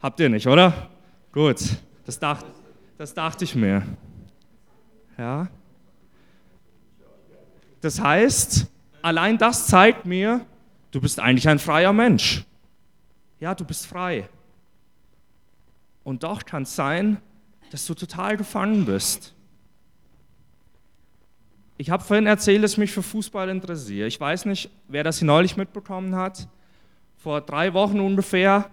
Habt 0.00 0.20
ihr 0.20 0.30
nicht, 0.30 0.46
oder? 0.46 0.88
Gut, 1.32 1.60
das, 2.06 2.18
dacht, 2.18 2.46
das 2.96 3.12
dachte 3.12 3.44
ich 3.44 3.54
mir. 3.54 3.82
Ja. 5.18 5.48
Das 7.82 8.00
heißt, 8.00 8.68
allein 9.04 9.36
das 9.36 9.66
zeigt 9.66 10.06
mir, 10.06 10.44
du 10.90 11.00
bist 11.00 11.20
eigentlich 11.20 11.46
ein 11.48 11.58
freier 11.58 11.92
Mensch. 11.92 12.44
Ja, 13.38 13.54
du 13.54 13.64
bist 13.64 13.86
frei. 13.86 14.28
Und 16.02 16.22
doch 16.22 16.44
kann 16.44 16.62
es 16.62 16.74
sein, 16.74 17.18
dass 17.70 17.84
du 17.86 17.94
total 17.94 18.36
gefangen 18.36 18.86
bist. 18.86 19.34
Ich 21.76 21.90
habe 21.90 22.02
vorhin 22.02 22.26
erzählt, 22.26 22.64
dass 22.64 22.72
ich 22.72 22.78
mich 22.78 22.92
für 22.92 23.02
Fußball 23.02 23.48
interessiere. 23.50 24.06
Ich 24.06 24.18
weiß 24.18 24.46
nicht, 24.46 24.70
wer 24.88 25.04
das 25.04 25.18
hier 25.18 25.26
neulich 25.26 25.56
mitbekommen 25.56 26.14
hat. 26.14 26.48
Vor 27.18 27.40
drei 27.42 27.74
Wochen 27.74 28.00
ungefähr 28.00 28.70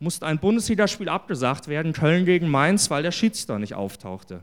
musste 0.00 0.26
ein 0.26 0.38
Bundesligaspiel 0.38 1.08
abgesagt 1.08 1.68
werden, 1.68 1.92
Köln 1.92 2.26
gegen 2.26 2.48
Mainz, 2.48 2.90
weil 2.90 3.02
der 3.02 3.12
Schiedsrichter 3.12 3.58
nicht 3.58 3.74
auftauchte. 3.74 4.42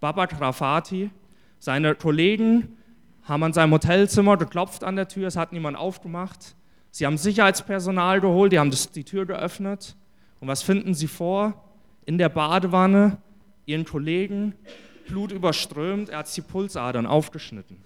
Babak 0.00 0.40
Rafati, 0.40 1.10
seine 1.58 1.94
Kollegen 1.94 2.78
haben 3.24 3.42
an 3.42 3.52
seinem 3.52 3.72
Hotelzimmer 3.72 4.36
geklopft 4.36 4.84
an 4.84 4.96
der 4.96 5.08
Tür, 5.08 5.28
es 5.28 5.36
hat 5.36 5.52
niemand 5.52 5.76
aufgemacht. 5.76 6.56
Sie 6.90 7.06
haben 7.06 7.16
Sicherheitspersonal 7.16 8.20
geholt, 8.20 8.52
die 8.52 8.58
haben 8.58 8.70
das, 8.70 8.90
die 8.90 9.04
Tür 9.04 9.26
geöffnet. 9.26 9.96
Und 10.40 10.48
was 10.48 10.62
finden 10.62 10.94
sie 10.94 11.06
vor? 11.06 11.54
In 12.04 12.18
der 12.18 12.28
Badewanne 12.28 13.18
ihren 13.64 13.84
Kollegen 13.84 14.54
Blut 15.06 15.32
überströmt, 15.32 16.08
er 16.08 16.18
hat 16.18 16.36
die 16.36 16.40
Pulsadern 16.40 17.06
aufgeschnitten. 17.06 17.76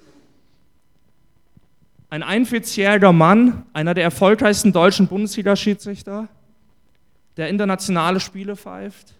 Ein 2.08 2.22
41-jähriger 2.22 3.12
Mann, 3.12 3.66
einer 3.72 3.94
der 3.94 4.04
erfolgreichsten 4.04 4.72
deutschen 4.72 5.08
Bundesliga-Schiedsrichter, 5.08 6.28
der 7.36 7.48
internationale 7.48 8.20
Spiele 8.20 8.56
pfeift, 8.56 9.14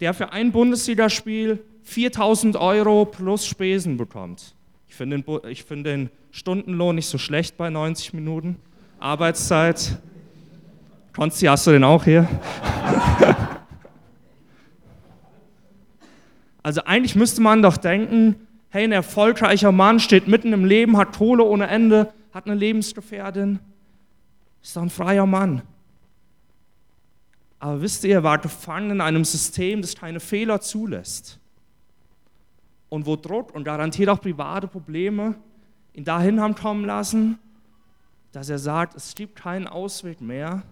der 0.00 0.14
für 0.14 0.32
ein 0.32 0.50
Bundesligaspiel 0.50 1.62
4000 1.82 2.56
Euro 2.56 3.04
plus 3.04 3.46
Spesen 3.46 3.96
bekommt. 3.96 4.54
Ich 4.90 4.96
finde 4.96 5.22
den, 5.22 5.54
find 5.54 5.86
den 5.86 6.10
Stundenlohn 6.32 6.96
nicht 6.96 7.06
so 7.06 7.16
schlecht 7.16 7.56
bei 7.56 7.70
90 7.70 8.12
Minuten 8.12 8.56
Arbeitszeit. 8.98 9.96
Konsti, 11.14 11.46
hast 11.46 11.68
du 11.68 11.70
den 11.70 11.84
auch 11.84 12.04
hier? 12.04 12.28
Also 16.62 16.82
eigentlich 16.84 17.16
müsste 17.16 17.40
man 17.40 17.62
doch 17.62 17.78
denken, 17.78 18.36
hey, 18.68 18.84
ein 18.84 18.92
erfolgreicher 18.92 19.72
Mann 19.72 19.98
steht 19.98 20.28
mitten 20.28 20.52
im 20.52 20.66
Leben, 20.66 20.98
hat 20.98 21.16
Kohle 21.16 21.42
ohne 21.42 21.68
Ende, 21.68 22.12
hat 22.34 22.44
eine 22.44 22.54
Lebensgefährdin, 22.54 23.60
ist 24.62 24.76
doch 24.76 24.82
ein 24.82 24.90
freier 24.90 25.24
Mann. 25.24 25.62
Aber 27.58 27.80
wisst 27.80 28.04
ihr, 28.04 28.12
er 28.12 28.24
war 28.24 28.36
gefangen 28.36 28.90
in 28.90 29.00
einem 29.00 29.24
System, 29.24 29.80
das 29.80 29.96
keine 29.96 30.20
Fehler 30.20 30.60
zulässt. 30.60 31.40
Und 32.90 33.06
wo 33.06 33.16
Druck 33.16 33.54
und 33.54 33.64
garantiert 33.64 34.10
auch 34.10 34.20
private 34.20 34.68
Probleme 34.68 35.36
ihn 35.94 36.04
dahin 36.04 36.40
haben 36.40 36.54
kommen 36.54 36.84
lassen, 36.84 37.38
dass 38.32 38.48
er 38.48 38.58
sagt, 38.58 38.94
es 38.94 39.14
gibt 39.14 39.36
keinen 39.36 39.66
Ausweg 39.66 40.20
mehr, 40.20 40.62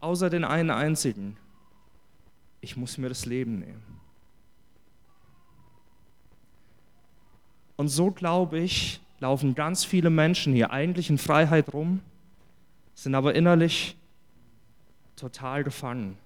außer 0.00 0.28
den 0.30 0.44
einen 0.44 0.70
einzigen. 0.70 1.36
Ich 2.60 2.76
muss 2.76 2.98
mir 2.98 3.08
das 3.08 3.24
Leben 3.24 3.60
nehmen. 3.60 3.82
Und 7.76 7.88
so 7.88 8.10
glaube 8.10 8.58
ich, 8.58 9.00
laufen 9.20 9.54
ganz 9.54 9.84
viele 9.84 10.10
Menschen 10.10 10.52
hier 10.52 10.70
eigentlich 10.70 11.10
in 11.10 11.18
Freiheit 11.18 11.72
rum, 11.72 12.00
sind 12.94 13.14
aber 13.14 13.34
innerlich 13.34 13.96
total 15.16 15.64
gefangen. 15.64 16.18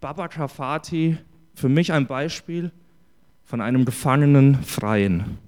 Baba 0.00 0.28
Kafati, 0.28 1.18
für 1.54 1.68
mich 1.68 1.92
ein 1.92 2.06
Beispiel 2.06 2.70
von 3.44 3.60
einem 3.60 3.84
gefangenen 3.84 4.62
Freien. 4.62 5.38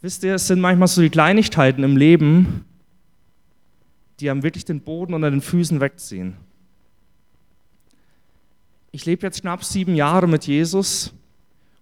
Wisst 0.00 0.24
ihr, 0.24 0.34
es 0.34 0.48
sind 0.48 0.60
manchmal 0.60 0.88
so 0.88 1.00
die 1.00 1.10
Kleinigkeiten 1.10 1.84
im 1.84 1.96
Leben, 1.96 2.64
die 4.18 4.28
einem 4.28 4.42
wirklich 4.42 4.64
den 4.64 4.80
Boden 4.80 5.14
unter 5.14 5.30
den 5.30 5.40
Füßen 5.40 5.80
wegziehen. 5.80 6.36
Ich 8.90 9.06
lebe 9.06 9.24
jetzt 9.24 9.42
knapp 9.42 9.62
sieben 9.62 9.94
Jahre 9.94 10.26
mit 10.26 10.46
Jesus 10.46 11.14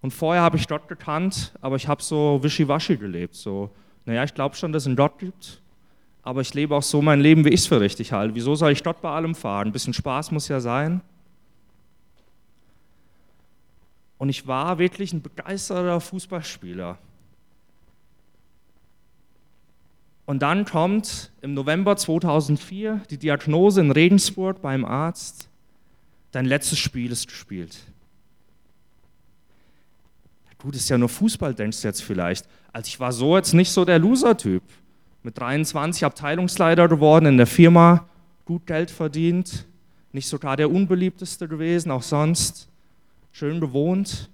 und 0.02 0.12
vorher 0.12 0.42
habe 0.42 0.58
ich 0.58 0.68
Gott 0.68 0.86
gekannt, 0.86 1.54
aber 1.62 1.76
ich 1.76 1.88
habe 1.88 2.02
so 2.02 2.40
wischiwaschi 2.42 2.98
gelebt. 2.98 3.34
So, 3.34 3.70
naja, 4.04 4.22
ich 4.24 4.34
glaube 4.34 4.54
schon, 4.54 4.72
dass 4.72 4.82
es 4.82 4.86
einen 4.86 4.96
Gott 4.96 5.18
gibt, 5.18 5.62
aber 6.30 6.42
ich 6.42 6.54
lebe 6.54 6.76
auch 6.76 6.82
so 6.84 7.02
mein 7.02 7.20
Leben, 7.20 7.44
wie 7.44 7.48
ich 7.48 7.62
es 7.62 7.66
für 7.66 7.80
richtig 7.80 8.12
halte. 8.12 8.36
Wieso 8.36 8.54
soll 8.54 8.70
ich 8.70 8.84
Gott 8.84 9.02
bei 9.02 9.10
allem 9.10 9.34
fahren? 9.34 9.66
Ein 9.66 9.72
bisschen 9.72 9.92
Spaß 9.92 10.30
muss 10.30 10.46
ja 10.46 10.60
sein. 10.60 11.00
Und 14.16 14.28
ich 14.28 14.46
war 14.46 14.78
wirklich 14.78 15.12
ein 15.12 15.22
begeisterter 15.22 16.00
Fußballspieler. 16.00 16.98
Und 20.24 20.40
dann 20.40 20.64
kommt 20.66 21.32
im 21.40 21.54
November 21.54 21.96
2004 21.96 23.02
die 23.10 23.18
Diagnose 23.18 23.80
in 23.80 23.90
Regensburg 23.90 24.62
beim 24.62 24.84
Arzt, 24.84 25.48
dein 26.30 26.44
letztes 26.44 26.78
Spiel 26.78 27.10
ist 27.10 27.26
gespielt. 27.26 27.76
Gut, 30.58 30.76
ist 30.76 30.88
ja 30.88 30.96
nur 30.96 31.08
Fußball, 31.08 31.54
denkst 31.54 31.82
du 31.82 31.88
jetzt 31.88 32.04
vielleicht. 32.04 32.46
Also 32.72 32.86
ich 32.86 33.00
war 33.00 33.10
so 33.10 33.36
jetzt 33.36 33.52
nicht 33.52 33.72
so 33.72 33.84
der 33.84 33.98
Loser-Typ. 33.98 34.62
Mit 35.22 35.38
23 35.38 36.04
Abteilungsleiter 36.04 36.88
geworden 36.88 37.26
in 37.26 37.36
der 37.36 37.46
Firma, 37.46 38.08
gut 38.44 38.66
Geld 38.66 38.90
verdient, 38.90 39.66
nicht 40.12 40.26
sogar 40.26 40.56
der 40.56 40.70
unbeliebteste 40.70 41.46
gewesen, 41.46 41.90
auch 41.90 42.02
sonst, 42.02 42.68
schön 43.32 43.60
gewohnt. 43.60 44.30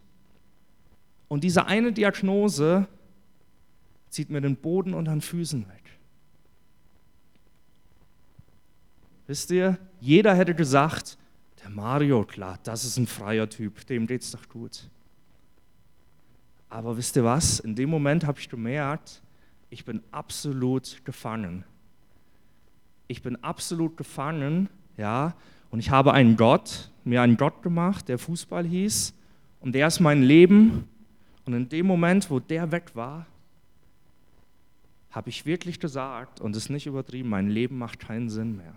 Und 1.29 1.43
diese 1.45 1.67
eine 1.67 1.93
Diagnose 1.93 2.87
zieht 4.11 4.31
mir 4.31 4.41
den 4.41 4.57
Boden 4.57 4.95
unter 4.95 5.13
den 5.13 5.21
Füßen 5.21 5.69
weg. 5.69 5.83
Wisst 9.27 9.51
ihr, 9.51 9.77
jeder 10.01 10.35
hätte 10.35 10.55
gesagt, 10.55 11.19
der 11.63 11.71
Mario, 11.71 12.25
klar, 12.25 12.59
das 12.63 12.85
ist 12.85 12.97
ein 12.97 13.09
freier 13.09 13.49
Typ, 13.49 13.85
dem 13.87 14.07
geht's 14.07 14.31
doch 14.31 14.49
gut. 14.49 14.89
Aber 16.69 16.97
wisst 16.97 17.17
ihr 17.17 17.25
was? 17.25 17.59
In 17.61 17.75
dem 17.75 17.91
Moment 17.91 18.25
habe 18.25 18.39
ich 18.39 18.49
gemerkt, 18.49 19.21
ich 19.71 19.85
bin 19.85 20.03
absolut 20.11 21.05
gefangen. 21.05 21.65
Ich 23.09 23.23
bin 23.23 23.43
absolut 23.43 23.97
gefangen, 23.97 24.69
ja, 24.97 25.35
und 25.71 25.81
ich 25.81 25.91
habe 25.91 26.13
einen 26.13 26.37
Gott, 26.37 26.91
mir 27.05 27.23
einen 27.23 27.37
Gott 27.37 27.63
gemacht, 27.63 28.09
der 28.09 28.19
Fußball 28.19 28.65
hieß, 28.65 29.15
und 29.61 29.73
der 29.73 29.87
ist 29.89 30.01
mein 30.01 30.23
Leben. 30.23 30.89
Und 31.45 31.55
in 31.55 31.69
dem 31.69 31.87
Moment, 31.87 32.31
wo 32.31 32.41
der 32.41 32.73
weg 32.73 32.91
war, 32.95 33.27
habe 35.11 35.29
ich 35.29 35.47
wirklich 35.47 35.81
gesagt, 35.81 36.41
und 36.41 36.55
es 36.55 36.65
ist 36.65 36.71
nicht 36.71 36.87
übertrieben, 36.87 37.29
mein 37.29 37.49
Leben 37.49 37.79
macht 37.79 38.01
keinen 38.01 38.29
Sinn 38.29 38.57
mehr. 38.57 38.75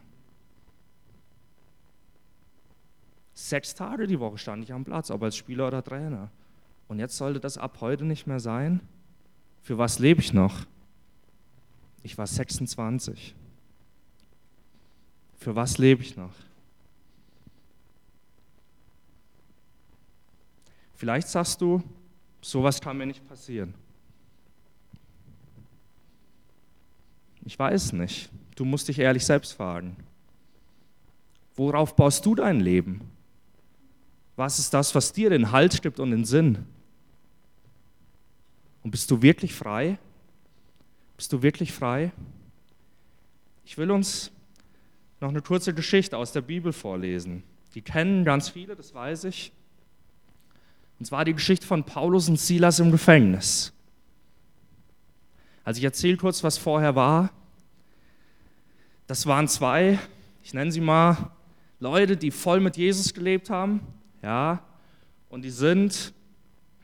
Sechs 3.34 3.74
Tage 3.74 4.06
die 4.08 4.20
Woche 4.20 4.38
stand 4.38 4.64
ich 4.64 4.74
am 4.74 4.84
Platz, 4.84 5.12
ob 5.12 5.24
als 5.24 5.36
Spieler 5.36 5.68
oder 5.68 5.84
Trainer. 5.84 6.30
Und 6.88 7.00
jetzt 7.00 7.18
sollte 7.18 7.40
das 7.40 7.58
ab 7.58 7.78
heute 7.82 8.04
nicht 8.04 8.28
mehr 8.28 8.40
sein. 8.40 8.82
Für 9.62 9.78
was 9.78 10.00
lebe 10.00 10.22
ich 10.22 10.34
noch? 10.34 10.66
Ich 12.04 12.18
war 12.18 12.28
26. 12.28 13.36
Für 15.38 15.56
was 15.56 15.78
lebe 15.78 16.02
ich 16.02 16.16
noch? 16.18 16.34
Vielleicht 20.96 21.30
sagst 21.30 21.62
du, 21.62 21.82
sowas 22.42 22.82
kann 22.82 22.98
mir 22.98 23.06
nicht 23.06 23.26
passieren. 23.28 23.74
Ich 27.46 27.58
weiß 27.58 27.94
nicht. 27.94 28.30
Du 28.56 28.66
musst 28.66 28.90
dich 28.90 29.00
ehrlich 29.00 29.26
selbst 29.26 29.54
fragen. 29.54 29.96
Worauf 31.56 31.96
baust 31.96 32.26
du 32.26 32.36
dein 32.36 32.60
Leben? 32.60 33.02
Was 34.36 34.60
ist 34.60 34.74
das, 34.74 34.94
was 34.94 35.12
dir 35.12 35.30
den 35.30 35.52
Halt 35.52 35.82
gibt 35.82 36.00
und 36.00 36.12
den 36.12 36.26
Sinn? 36.26 36.66
Und 38.84 38.92
bist 38.92 39.10
du 39.10 39.22
wirklich 39.22 39.54
frei? 39.54 39.98
Bist 41.20 41.34
du 41.34 41.42
wirklich 41.42 41.74
frei? 41.74 42.14
Ich 43.66 43.78
will 43.78 43.92
uns 43.92 44.32
noch 45.20 45.28
eine 45.28 45.42
kurze 45.42 45.74
Geschichte 45.74 46.16
aus 46.16 46.32
der 46.32 46.40
Bibel 46.40 46.72
vorlesen. 46.72 47.44
Die 47.76 47.82
kennen 47.82 48.24
ganz 48.24 48.48
viele, 48.48 48.74
das 48.74 48.94
weiß 48.94 49.26
ich. 49.26 49.52
Und 50.98 51.08
zwar 51.08 51.26
die 51.26 51.34
Geschichte 51.34 51.68
von 51.68 51.84
Paulus 51.84 52.30
und 52.30 52.40
Silas 52.40 52.80
im 52.80 52.90
Gefängnis. 52.90 53.74
Also 55.66 55.80
ich 55.80 55.84
erzähle 55.84 56.16
kurz, 56.16 56.42
was 56.42 56.58
vorher 56.58 56.96
war. 56.96 57.32
Das 59.06 59.26
waren 59.26 59.50
zwei, 59.50 60.00
ich 60.42 60.54
nenne 60.54 60.72
sie 60.72 60.80
mal, 60.80 61.32
Leute, 61.82 62.16
die 62.16 62.32
voll 62.32 62.62
mit 62.62 62.78
Jesus 62.78 63.14
gelebt 63.14 63.50
haben 63.50 63.82
ja, 64.24 64.64
und 65.28 65.42
die 65.42 65.50
sind 65.50 66.14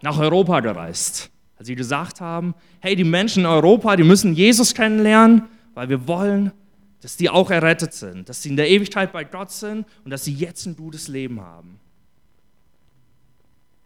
nach 0.02 0.20
Europa 0.20 0.60
gereist. 0.60 1.32
Als 1.58 1.68
sie 1.68 1.76
gesagt 1.76 2.22
haben, 2.22 2.54
hey, 2.80 2.96
die 2.96 3.04
Menschen 3.04 3.42
in 3.42 3.46
Europa, 3.46 3.96
die 3.96 4.04
müssen 4.04 4.34
Jesus 4.34 4.74
kennenlernen, 4.74 5.44
weil 5.74 5.90
wir 5.90 6.08
wollen, 6.08 6.52
dass 7.02 7.18
die 7.18 7.30
auch 7.30 7.52
errettet 7.52 7.94
sind, 7.94 8.28
dass 8.30 8.42
sie 8.42 8.50
in 8.50 8.58
der 8.58 8.70
Ewigkeit 8.70 9.12
bei 9.12 9.24
Gott 9.24 9.52
sind 9.52 9.86
und 10.04 10.12
dass 10.12 10.26
sie 10.26 10.34
jetzt 10.34 10.66
ein 10.66 10.76
gutes 10.76 11.08
Leben 11.08 11.40
haben. 11.40 11.80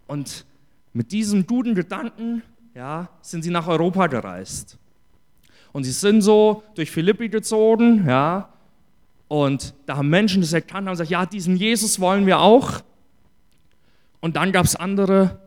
Und 0.08 0.46
mit 0.94 1.12
diesen 1.12 1.46
guten 1.46 1.76
Gedanken 1.76 2.42
ja, 2.74 3.10
sind 3.22 3.44
sie 3.44 3.52
nach 3.52 3.68
Europa 3.68 4.08
gereist. 4.08 4.78
Und 5.72 5.84
sie 5.84 5.92
sind 5.92 6.22
so 6.22 6.64
durch 6.76 6.90
Philippi 6.90 7.30
gezogen, 7.30 8.06
ja, 8.08 8.50
und 9.28 9.76
da 9.86 9.98
haben 9.98 10.10
Menschen 10.10 10.42
das 10.42 10.54
erkannt 10.54 10.88
und 10.88 10.94
gesagt, 10.94 11.12
ja, 11.12 11.26
diesen 11.26 11.56
Jesus 11.56 12.00
wollen 12.00 12.26
wir 12.26 12.40
auch. 12.40 12.82
Und 14.22 14.36
dann 14.36 14.52
gab 14.52 14.66
es 14.66 14.76
andere, 14.76 15.40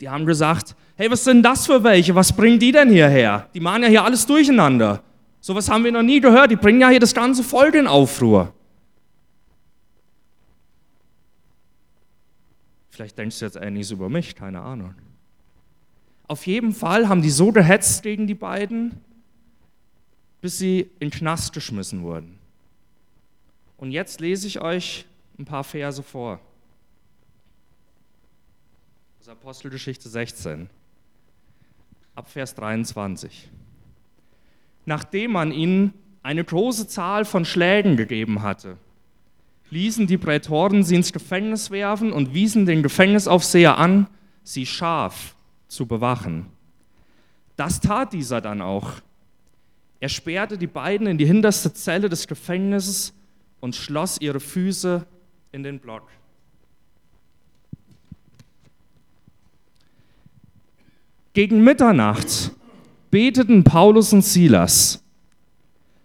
die 0.00 0.08
haben 0.08 0.26
gesagt, 0.26 0.74
hey, 0.98 1.08
was 1.08 1.24
sind 1.24 1.42
das 1.44 1.64
für 1.64 1.82
welche? 1.84 2.14
Was 2.14 2.32
bringen 2.32 2.58
die 2.58 2.72
denn 2.72 2.90
hierher? 2.90 3.48
Die 3.54 3.60
machen 3.60 3.84
ja 3.84 3.88
hier 3.88 4.04
alles 4.04 4.26
durcheinander. 4.26 5.02
So 5.40 5.54
was 5.54 5.70
haben 5.70 5.84
wir 5.84 5.92
noch 5.92 6.02
nie 6.02 6.20
gehört. 6.20 6.50
Die 6.50 6.56
bringen 6.56 6.80
ja 6.80 6.88
hier 6.90 6.98
das 6.98 7.14
ganze 7.14 7.44
Volk 7.44 7.76
in 7.76 7.86
Aufruhr. 7.86 8.52
Vielleicht 12.90 13.16
denkst 13.16 13.38
du 13.38 13.44
jetzt 13.44 13.56
einiges 13.56 13.92
über 13.92 14.08
mich, 14.08 14.34
keine 14.34 14.60
Ahnung. 14.60 14.92
Auf 16.26 16.46
jeden 16.48 16.72
Fall 16.72 17.08
haben 17.08 17.22
die 17.22 17.30
so 17.30 17.52
gehetzt 17.52 18.02
gegen 18.02 18.26
die 18.26 18.34
beiden, 18.34 19.00
bis 20.40 20.58
sie 20.58 20.90
in 20.98 21.10
Knast 21.10 21.52
geschmissen 21.52 22.02
wurden. 22.02 22.40
Und 23.76 23.92
jetzt 23.92 24.20
lese 24.20 24.48
ich 24.48 24.60
euch 24.60 25.06
ein 25.38 25.44
paar 25.44 25.62
Verse 25.62 26.02
vor. 26.02 26.40
Das 29.18 29.28
ist 29.28 29.32
Apostelgeschichte 29.32 30.08
16, 30.08 30.68
ab 32.18 32.28
Vers 32.28 32.56
23. 32.56 33.48
Nachdem 34.86 35.30
man 35.30 35.52
ihnen 35.52 35.94
eine 36.24 36.42
große 36.42 36.88
Zahl 36.88 37.24
von 37.24 37.44
Schlägen 37.44 37.96
gegeben 37.96 38.42
hatte, 38.42 38.76
ließen 39.70 40.08
die 40.08 40.18
Prätoren 40.18 40.82
sie 40.82 40.96
ins 40.96 41.12
Gefängnis 41.12 41.70
werfen 41.70 42.12
und 42.12 42.34
wiesen 42.34 42.66
den 42.66 42.82
Gefängnisaufseher 42.82 43.78
an, 43.78 44.08
sie 44.42 44.66
scharf 44.66 45.36
zu 45.68 45.86
bewachen. 45.86 46.46
Das 47.54 47.80
tat 47.80 48.12
dieser 48.12 48.40
dann 48.40 48.62
auch. 48.62 48.94
Er 50.00 50.08
sperrte 50.08 50.58
die 50.58 50.66
beiden 50.66 51.06
in 51.06 51.18
die 51.18 51.26
hinterste 51.26 51.72
Zelle 51.72 52.08
des 52.08 52.26
Gefängnisses 52.26 53.14
und 53.60 53.76
schloss 53.76 54.20
ihre 54.20 54.40
Füße 54.40 55.06
in 55.52 55.62
den 55.62 55.78
Block. 55.78 56.08
Gegen 61.38 61.62
Mitternacht 61.62 62.50
beteten 63.12 63.62
Paulus 63.62 64.12
und 64.12 64.24
Silas. 64.24 65.04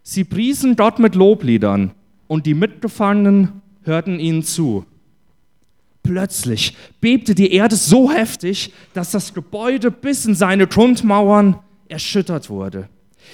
Sie 0.04 0.26
priesen 0.26 0.76
Gott 0.76 1.00
mit 1.00 1.15
Lobliedern 1.15 1.93
und 2.28 2.46
die 2.46 2.54
Mitgefangenen 2.54 3.63
hörten 3.82 4.19
ihnen 4.19 4.43
zu. 4.43 4.86
Plötzlich 6.04 6.78
bebte 7.02 7.34
die 7.34 7.52
Erde 7.52 7.76
so 7.78 8.12
heftig, 8.12 8.74
dass 8.93 9.10
das 9.10 9.34
Gebäude 9.34 9.89
bis 9.89 10.24
in 10.28 10.36
seine 10.36 10.67
Grundmauern 10.67 11.58
erschüttert 11.89 12.52
wurde. 12.52 12.88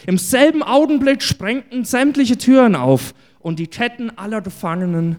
Im 0.07 0.17
selben 0.17 0.63
Augenblick 0.63 1.21
sprengten 1.21 1.83
sämtliche 1.83 2.37
Türen 2.37 2.77
auf 2.77 3.13
und 3.41 3.59
die 3.59 3.67
Ketten 3.67 4.09
aller 4.17 4.39
Gefangenen 4.39 5.17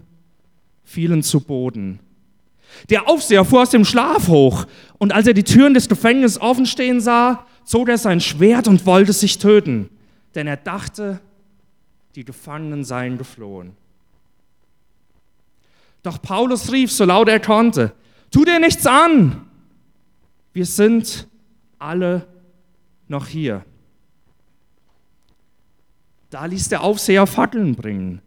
fielen 0.83 1.21
zu 1.21 1.41
Boden. 1.41 1.99
Der 2.89 3.07
Aufseher 3.07 3.45
fuhr 3.45 3.61
aus 3.61 3.69
dem 3.69 3.85
Schlaf 3.85 4.27
hoch 4.27 4.65
und 4.97 5.13
als 5.13 5.27
er 5.27 5.33
die 5.33 5.43
Türen 5.43 5.73
des 5.73 5.89
Gefängnisses 5.89 6.39
offen 6.41 6.65
stehen 6.65 7.01
sah, 7.01 7.45
zog 7.63 7.89
er 7.89 7.97
sein 7.97 8.19
Schwert 8.19 8.67
und 8.67 8.85
wollte 8.85 9.13
sich 9.13 9.37
töten, 9.37 9.89
denn 10.35 10.47
er 10.47 10.57
dachte, 10.57 11.19
die 12.15 12.25
Gefangenen 12.25 12.83
seien 12.83 13.17
geflohen. 13.17 13.73
Doch 16.03 16.21
Paulus 16.21 16.71
rief 16.71 16.91
so 16.91 17.05
laut 17.05 17.29
er 17.29 17.39
konnte, 17.39 17.93
tu 18.31 18.43
dir 18.43 18.59
nichts 18.59 18.85
an, 18.87 19.45
wir 20.53 20.65
sind 20.65 21.27
alle 21.79 22.27
noch 23.07 23.27
hier. 23.27 23.63
Da 26.29 26.45
ließ 26.45 26.69
der 26.69 26.81
Aufseher 26.81 27.27
Fackeln 27.27 27.75
bringen, 27.75 28.21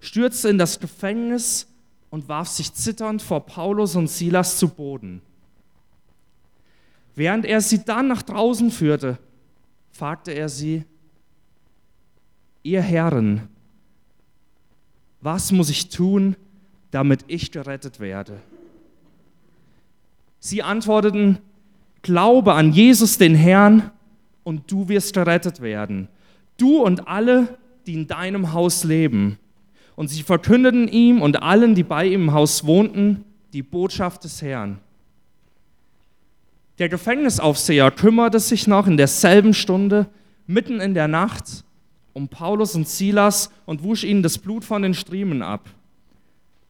stürzte 0.00 0.48
in 0.48 0.58
das 0.58 0.80
Gefängnis 0.80 1.66
und 2.10 2.28
warf 2.28 2.48
sich 2.48 2.72
zitternd 2.72 3.22
vor 3.22 3.44
Paulus 3.46 3.96
und 3.96 4.08
Silas 4.08 4.58
zu 4.58 4.68
Boden. 4.68 5.20
Während 7.14 7.44
er 7.44 7.60
sie 7.60 7.84
dann 7.84 8.08
nach 8.08 8.22
draußen 8.22 8.70
führte, 8.70 9.18
fragte 9.90 10.30
er 10.32 10.48
sie, 10.48 10.84
ihr 12.62 12.82
Herren, 12.82 13.48
was 15.20 15.50
muss 15.50 15.68
ich 15.68 15.88
tun, 15.88 16.36
damit 16.90 17.24
ich 17.26 17.50
gerettet 17.50 17.98
werde? 17.98 18.40
Sie 20.38 20.62
antworteten, 20.62 21.38
glaube 22.02 22.54
an 22.54 22.72
Jesus 22.72 23.18
den 23.18 23.34
Herrn 23.34 23.90
und 24.44 24.70
du 24.70 24.88
wirst 24.88 25.14
gerettet 25.14 25.60
werden, 25.60 26.08
du 26.56 26.78
und 26.82 27.08
alle, 27.08 27.58
die 27.86 27.94
in 27.94 28.06
deinem 28.06 28.52
Haus 28.52 28.84
leben. 28.84 29.38
Und 29.98 30.06
sie 30.06 30.22
verkündeten 30.22 30.86
ihm 30.86 31.20
und 31.20 31.42
allen, 31.42 31.74
die 31.74 31.82
bei 31.82 32.06
ihm 32.06 32.26
im 32.26 32.32
Haus 32.32 32.64
wohnten, 32.64 33.24
die 33.52 33.64
Botschaft 33.64 34.22
des 34.22 34.40
Herrn. 34.40 34.78
Der 36.78 36.88
Gefängnisaufseher 36.88 37.90
kümmerte 37.90 38.38
sich 38.38 38.68
noch 38.68 38.86
in 38.86 38.96
derselben 38.96 39.54
Stunde, 39.54 40.06
mitten 40.46 40.78
in 40.78 40.94
der 40.94 41.08
Nacht, 41.08 41.64
um 42.12 42.28
Paulus 42.28 42.76
und 42.76 42.86
Silas 42.86 43.50
und 43.66 43.82
wusch 43.82 44.04
ihnen 44.04 44.22
das 44.22 44.38
Blut 44.38 44.64
von 44.64 44.82
den 44.82 44.94
Striemen 44.94 45.42
ab. 45.42 45.68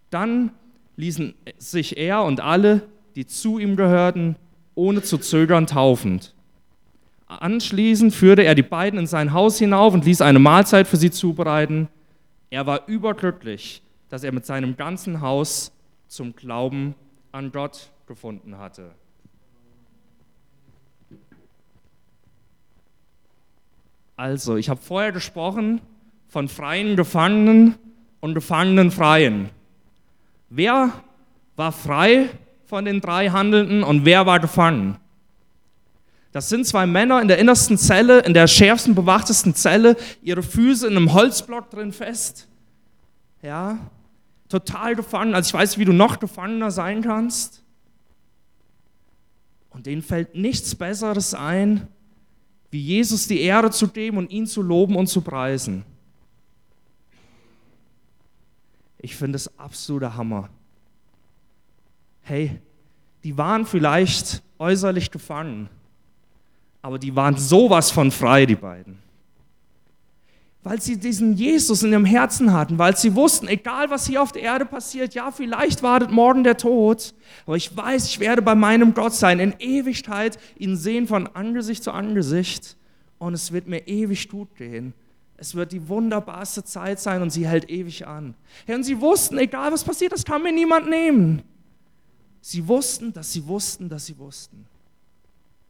Dann 0.08 0.52
ließen 0.96 1.34
sich 1.58 1.98
er 1.98 2.22
und 2.24 2.40
alle, 2.40 2.88
die 3.14 3.26
zu 3.26 3.58
ihm 3.58 3.76
gehörten, 3.76 4.36
ohne 4.74 5.02
zu 5.02 5.18
zögern 5.18 5.66
taufend. 5.66 6.34
Anschließend 7.26 8.14
führte 8.14 8.44
er 8.44 8.54
die 8.54 8.62
beiden 8.62 8.98
in 8.98 9.06
sein 9.06 9.34
Haus 9.34 9.58
hinauf 9.58 9.92
und 9.92 10.06
ließ 10.06 10.22
eine 10.22 10.38
Mahlzeit 10.38 10.88
für 10.88 10.96
sie 10.96 11.10
zubereiten. 11.10 11.88
Er 12.50 12.66
war 12.66 12.86
überglücklich, 12.86 13.82
dass 14.08 14.24
er 14.24 14.32
mit 14.32 14.46
seinem 14.46 14.76
ganzen 14.76 15.20
Haus 15.20 15.72
zum 16.06 16.34
Glauben 16.34 16.94
an 17.32 17.52
Gott 17.52 17.90
gefunden 18.06 18.58
hatte. 18.58 18.94
Also, 24.16 24.56
ich 24.56 24.68
habe 24.68 24.80
vorher 24.80 25.12
gesprochen 25.12 25.80
von 26.26 26.48
freien 26.48 26.96
Gefangenen 26.96 27.76
und 28.20 28.34
Gefangenen 28.34 28.90
Freien. 28.90 29.50
Wer 30.48 30.92
war 31.54 31.72
frei 31.72 32.30
von 32.64 32.84
den 32.84 33.00
drei 33.00 33.28
Handelnden 33.28 33.84
und 33.84 34.04
wer 34.04 34.26
war 34.26 34.40
gefangen? 34.40 34.96
Das 36.32 36.48
sind 36.48 36.66
zwei 36.66 36.86
Männer 36.86 37.22
in 37.22 37.28
der 37.28 37.38
innersten 37.38 37.78
Zelle, 37.78 38.20
in 38.20 38.34
der 38.34 38.46
schärfsten 38.46 38.94
bewachtesten 38.94 39.54
Zelle, 39.54 39.96
ihre 40.22 40.42
Füße 40.42 40.86
in 40.86 40.96
einem 40.96 41.12
Holzblock 41.12 41.70
drin 41.70 41.92
fest. 41.92 42.48
Ja, 43.42 43.78
total 44.48 44.94
gefangen. 44.94 45.34
Also 45.34 45.48
ich 45.48 45.54
weiß, 45.54 45.78
wie 45.78 45.84
du 45.84 45.92
noch 45.92 46.20
gefangener 46.20 46.70
sein 46.70 47.02
kannst. 47.02 47.62
Und 49.70 49.86
denen 49.86 50.02
fällt 50.02 50.34
nichts 50.34 50.74
Besseres 50.74 51.34
ein, 51.34 51.86
wie 52.70 52.80
Jesus 52.80 53.26
die 53.28 53.40
Ehre 53.40 53.70
zu 53.70 53.88
geben 53.88 54.18
und 54.18 54.30
ihn 54.30 54.46
zu 54.46 54.60
loben 54.60 54.96
und 54.96 55.06
zu 55.06 55.22
preisen. 55.22 55.84
Ich 58.98 59.16
finde 59.16 59.36
es 59.36 59.58
absoluter 59.58 60.16
Hammer. 60.16 60.50
Hey, 62.22 62.60
die 63.24 63.38
waren 63.38 63.64
vielleicht 63.64 64.42
äußerlich 64.58 65.10
gefangen, 65.10 65.70
aber 66.82 66.98
die 66.98 67.14
waren 67.14 67.36
sowas 67.36 67.90
von 67.90 68.10
frei, 68.10 68.46
die 68.46 68.54
beiden. 68.54 68.98
Weil 70.62 70.80
sie 70.80 70.98
diesen 70.98 71.34
Jesus 71.34 71.82
in 71.82 71.92
ihrem 71.92 72.04
Herzen 72.04 72.52
hatten, 72.52 72.78
weil 72.78 72.96
sie 72.96 73.14
wussten, 73.14 73.48
egal 73.48 73.90
was 73.90 74.06
hier 74.06 74.22
auf 74.22 74.32
der 74.32 74.42
Erde 74.42 74.66
passiert, 74.66 75.14
ja, 75.14 75.30
vielleicht 75.30 75.82
wartet 75.82 76.10
morgen 76.10 76.44
der 76.44 76.56
Tod, 76.56 77.14
aber 77.46 77.56
ich 77.56 77.74
weiß, 77.74 78.06
ich 78.06 78.20
werde 78.20 78.42
bei 78.42 78.54
meinem 78.54 78.92
Gott 78.92 79.14
sein, 79.14 79.38
in 79.38 79.54
Ewigkeit 79.58 80.38
ihn 80.58 80.76
sehen 80.76 81.06
von 81.06 81.26
Angesicht 81.28 81.82
zu 81.84 81.92
Angesicht 81.92 82.76
und 83.18 83.34
es 83.34 83.52
wird 83.52 83.66
mir 83.66 83.86
ewig 83.86 84.28
gut 84.28 84.54
gehen. 84.56 84.94
Es 85.40 85.54
wird 85.54 85.70
die 85.70 85.88
wunderbarste 85.88 86.64
Zeit 86.64 86.98
sein 86.98 87.22
und 87.22 87.30
sie 87.30 87.46
hält 87.46 87.70
ewig 87.70 88.06
an. 88.06 88.34
Und 88.66 88.82
sie 88.82 89.00
wussten, 89.00 89.38
egal 89.38 89.70
was 89.72 89.84
passiert, 89.84 90.12
das 90.12 90.24
kann 90.24 90.42
mir 90.42 90.52
niemand 90.52 90.90
nehmen. 90.90 91.42
Sie 92.40 92.66
wussten, 92.66 93.12
dass 93.12 93.32
sie 93.32 93.46
wussten, 93.46 93.88
dass 93.88 94.06
sie 94.06 94.18
wussten. 94.18 94.66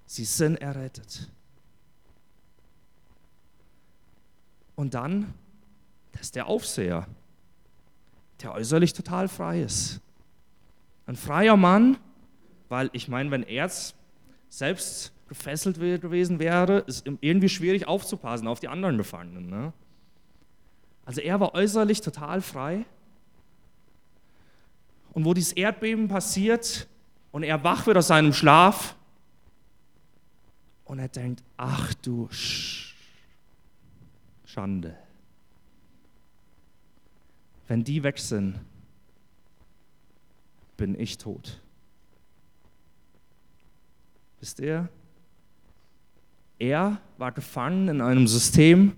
Sie 0.09 0.25
sind 0.25 0.57
errettet. 0.57 1.29
Und 4.75 4.95
dann, 4.95 5.35
das 6.13 6.23
ist 6.23 6.35
der 6.35 6.47
Aufseher, 6.47 7.07
der 8.41 8.55
äußerlich 8.55 8.95
total 8.95 9.29
frei 9.29 9.61
ist. 9.61 10.01
Ein 11.05 11.15
freier 11.15 11.59
Mann, 11.59 11.99
weil 12.71 12.89
ich 12.95 13.09
meine, 13.09 13.31
wenn 13.31 13.43
er 13.43 13.71
selbst 14.49 15.13
gefesselt 15.29 15.79
gewesen 15.79 16.39
wäre, 16.39 16.79
ist 16.87 17.07
irgendwie 17.21 17.51
schwierig 17.51 17.87
aufzupassen 17.87 18.49
auf 18.49 18.61
die 18.61 18.69
anderen 18.69 18.97
Gefangenen. 18.97 19.51
Ne? 19.51 19.75
Also 21.05 21.21
er 21.21 21.39
war 21.39 21.53
äußerlich 21.53 22.01
total 22.01 22.41
frei. 22.41 22.87
Und 25.13 25.27
wo 25.27 25.35
dieses 25.35 25.53
Erdbeben 25.53 26.09
passiert 26.09 26.89
und 27.31 27.43
er 27.43 27.63
wach 27.63 27.87
wird 27.87 27.99
aus 27.99 28.07
seinem 28.07 28.33
Schlaf, 28.33 28.95
und 30.89 30.99
er 30.99 31.09
denkt, 31.09 31.45
ach 31.59 31.95
du 31.95 32.29
Schande. 34.47 34.97
Wenn 37.69 37.85
die 37.85 38.03
weg 38.03 38.19
sind, 38.19 38.59
bin 40.79 40.99
ich 40.99 41.19
tot. 41.19 41.61
Wisst 44.41 44.61
ihr? 44.61 44.89
Er 46.59 47.01
war 47.19 47.33
gefangen 47.33 47.89
in 47.89 48.01
einem 48.01 48.27
System, 48.27 48.97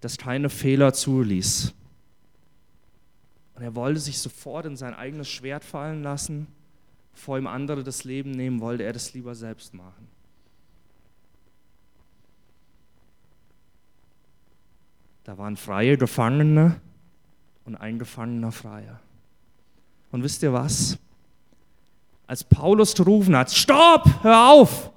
das 0.00 0.16
keine 0.16 0.48
Fehler 0.48 0.94
zuließ. 0.94 1.74
Und 3.54 3.62
er 3.62 3.74
wollte 3.74 4.00
sich 4.00 4.18
sofort 4.18 4.64
in 4.64 4.76
sein 4.76 4.94
eigenes 4.94 5.28
Schwert 5.28 5.64
fallen 5.64 6.02
lassen. 6.02 6.46
Bevor 7.12 7.36
ihm 7.36 7.46
andere 7.46 7.84
das 7.84 8.04
Leben 8.04 8.30
nehmen, 8.30 8.60
wollte 8.60 8.84
er 8.84 8.94
das 8.94 9.12
lieber 9.12 9.34
selbst 9.34 9.74
machen. 9.74 10.15
Da 15.26 15.36
waren 15.38 15.56
freie 15.56 15.98
Gefangene 15.98 16.80
und 17.64 17.74
ein 17.74 17.98
gefangener 17.98 18.52
Freier. 18.52 19.00
Und 20.12 20.22
wisst 20.22 20.40
ihr 20.44 20.52
was? 20.52 21.00
Als 22.28 22.44
Paulus 22.44 22.94
gerufen 22.94 23.34
hat, 23.34 23.50
Stopp, 23.50 24.22
hör 24.22 24.52
auf! 24.52 24.92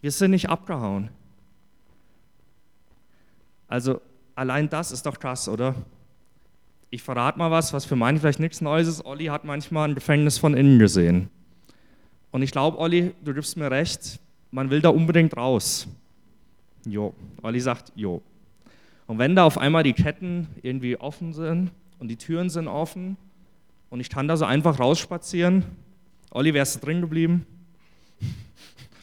Wir 0.00 0.12
sind 0.12 0.30
nicht 0.30 0.48
abgehauen. 0.48 1.08
Also 3.66 4.00
allein 4.36 4.68
das 4.68 4.92
ist 4.92 5.04
doch 5.04 5.18
krass, 5.18 5.48
oder? 5.48 5.74
Ich 6.88 7.02
verrate 7.02 7.36
mal 7.36 7.50
was, 7.50 7.72
was 7.72 7.84
für 7.84 7.96
manche 7.96 8.20
vielleicht 8.20 8.38
nichts 8.38 8.60
Neues 8.60 8.86
ist. 8.86 9.04
Olli 9.04 9.24
hat 9.24 9.44
manchmal 9.44 9.88
ein 9.88 9.96
Gefängnis 9.96 10.38
von 10.38 10.54
innen 10.54 10.78
gesehen. 10.78 11.30
Und 12.30 12.42
ich 12.42 12.52
glaube, 12.52 12.78
Olli, 12.78 13.12
du 13.24 13.34
gibst 13.34 13.56
mir 13.56 13.72
recht, 13.72 14.20
man 14.52 14.70
will 14.70 14.80
da 14.80 14.90
unbedingt 14.90 15.36
raus. 15.36 15.88
Jo. 16.84 17.12
Olli 17.42 17.58
sagt, 17.58 17.90
jo. 17.96 18.22
Und 19.06 19.18
wenn 19.18 19.36
da 19.36 19.44
auf 19.44 19.58
einmal 19.58 19.82
die 19.82 19.92
Ketten 19.92 20.48
irgendwie 20.62 20.96
offen 20.96 21.32
sind 21.32 21.70
und 21.98 22.08
die 22.08 22.16
Türen 22.16 22.48
sind 22.48 22.68
offen 22.68 23.16
und 23.90 24.00
ich 24.00 24.08
kann 24.08 24.28
da 24.28 24.36
so 24.36 24.44
einfach 24.44 24.78
rausspazieren, 24.78 25.64
Olli, 26.30 26.54
wärst 26.54 26.76
du 26.76 26.80
drin 26.80 27.00
geblieben? 27.00 27.46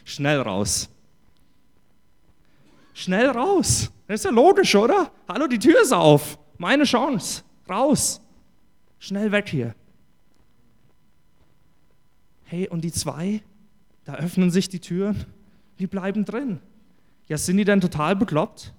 Schnell 0.04 0.40
raus. 0.40 0.88
Schnell 2.94 3.28
raus. 3.28 3.90
Das 4.06 4.20
ist 4.20 4.24
ja 4.24 4.30
logisch, 4.30 4.74
oder? 4.74 5.10
Hallo, 5.28 5.46
die 5.46 5.58
Tür 5.58 5.80
ist 5.80 5.92
auf. 5.92 6.38
Meine 6.58 6.84
Chance. 6.84 7.42
Raus. 7.68 8.20
Schnell 8.98 9.32
weg 9.32 9.48
hier. 9.48 9.74
Hey, 12.44 12.68
und 12.68 12.82
die 12.82 12.92
zwei, 12.92 13.40
da 14.04 14.16
öffnen 14.16 14.50
sich 14.50 14.68
die 14.68 14.80
Türen, 14.80 15.24
die 15.78 15.86
bleiben 15.86 16.26
drin. 16.26 16.60
Ja, 17.26 17.38
sind 17.38 17.56
die 17.56 17.64
denn 17.64 17.80
total 17.80 18.14
bekloppt? 18.14 18.74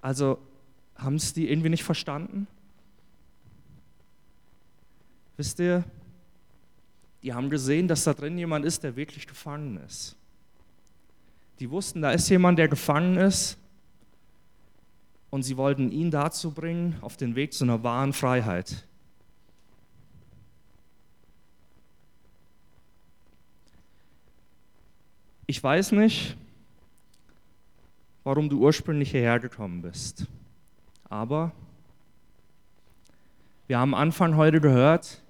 Also 0.00 0.38
haben 0.96 1.16
es 1.16 1.32
die 1.32 1.50
irgendwie 1.50 1.68
nicht 1.68 1.84
verstanden? 1.84 2.46
Wisst 5.36 5.58
ihr, 5.58 5.84
die 7.22 7.32
haben 7.32 7.50
gesehen, 7.50 7.88
dass 7.88 8.04
da 8.04 8.14
drin 8.14 8.38
jemand 8.38 8.64
ist, 8.64 8.82
der 8.82 8.96
wirklich 8.96 9.26
gefangen 9.26 9.78
ist. 9.78 10.16
Die 11.58 11.70
wussten, 11.70 12.02
da 12.02 12.12
ist 12.12 12.28
jemand, 12.28 12.58
der 12.58 12.68
gefangen 12.68 13.16
ist 13.16 13.58
und 15.30 15.42
sie 15.42 15.56
wollten 15.56 15.92
ihn 15.92 16.10
dazu 16.10 16.50
bringen, 16.50 16.96
auf 17.02 17.16
den 17.16 17.34
Weg 17.36 17.52
zu 17.52 17.64
einer 17.64 17.82
wahren 17.82 18.12
Freiheit. 18.12 18.86
Ich 25.46 25.62
weiß 25.62 25.92
nicht, 25.92 26.36
warum 28.24 28.48
du 28.48 28.60
ursprünglich 28.60 29.10
hierher 29.10 29.40
gekommen 29.40 29.82
bist. 29.82 30.26
Aber 31.08 31.52
wir 33.66 33.78
haben 33.78 33.94
am 33.94 34.00
Anfang 34.00 34.36
heute 34.36 34.60
gehört, 34.60 35.22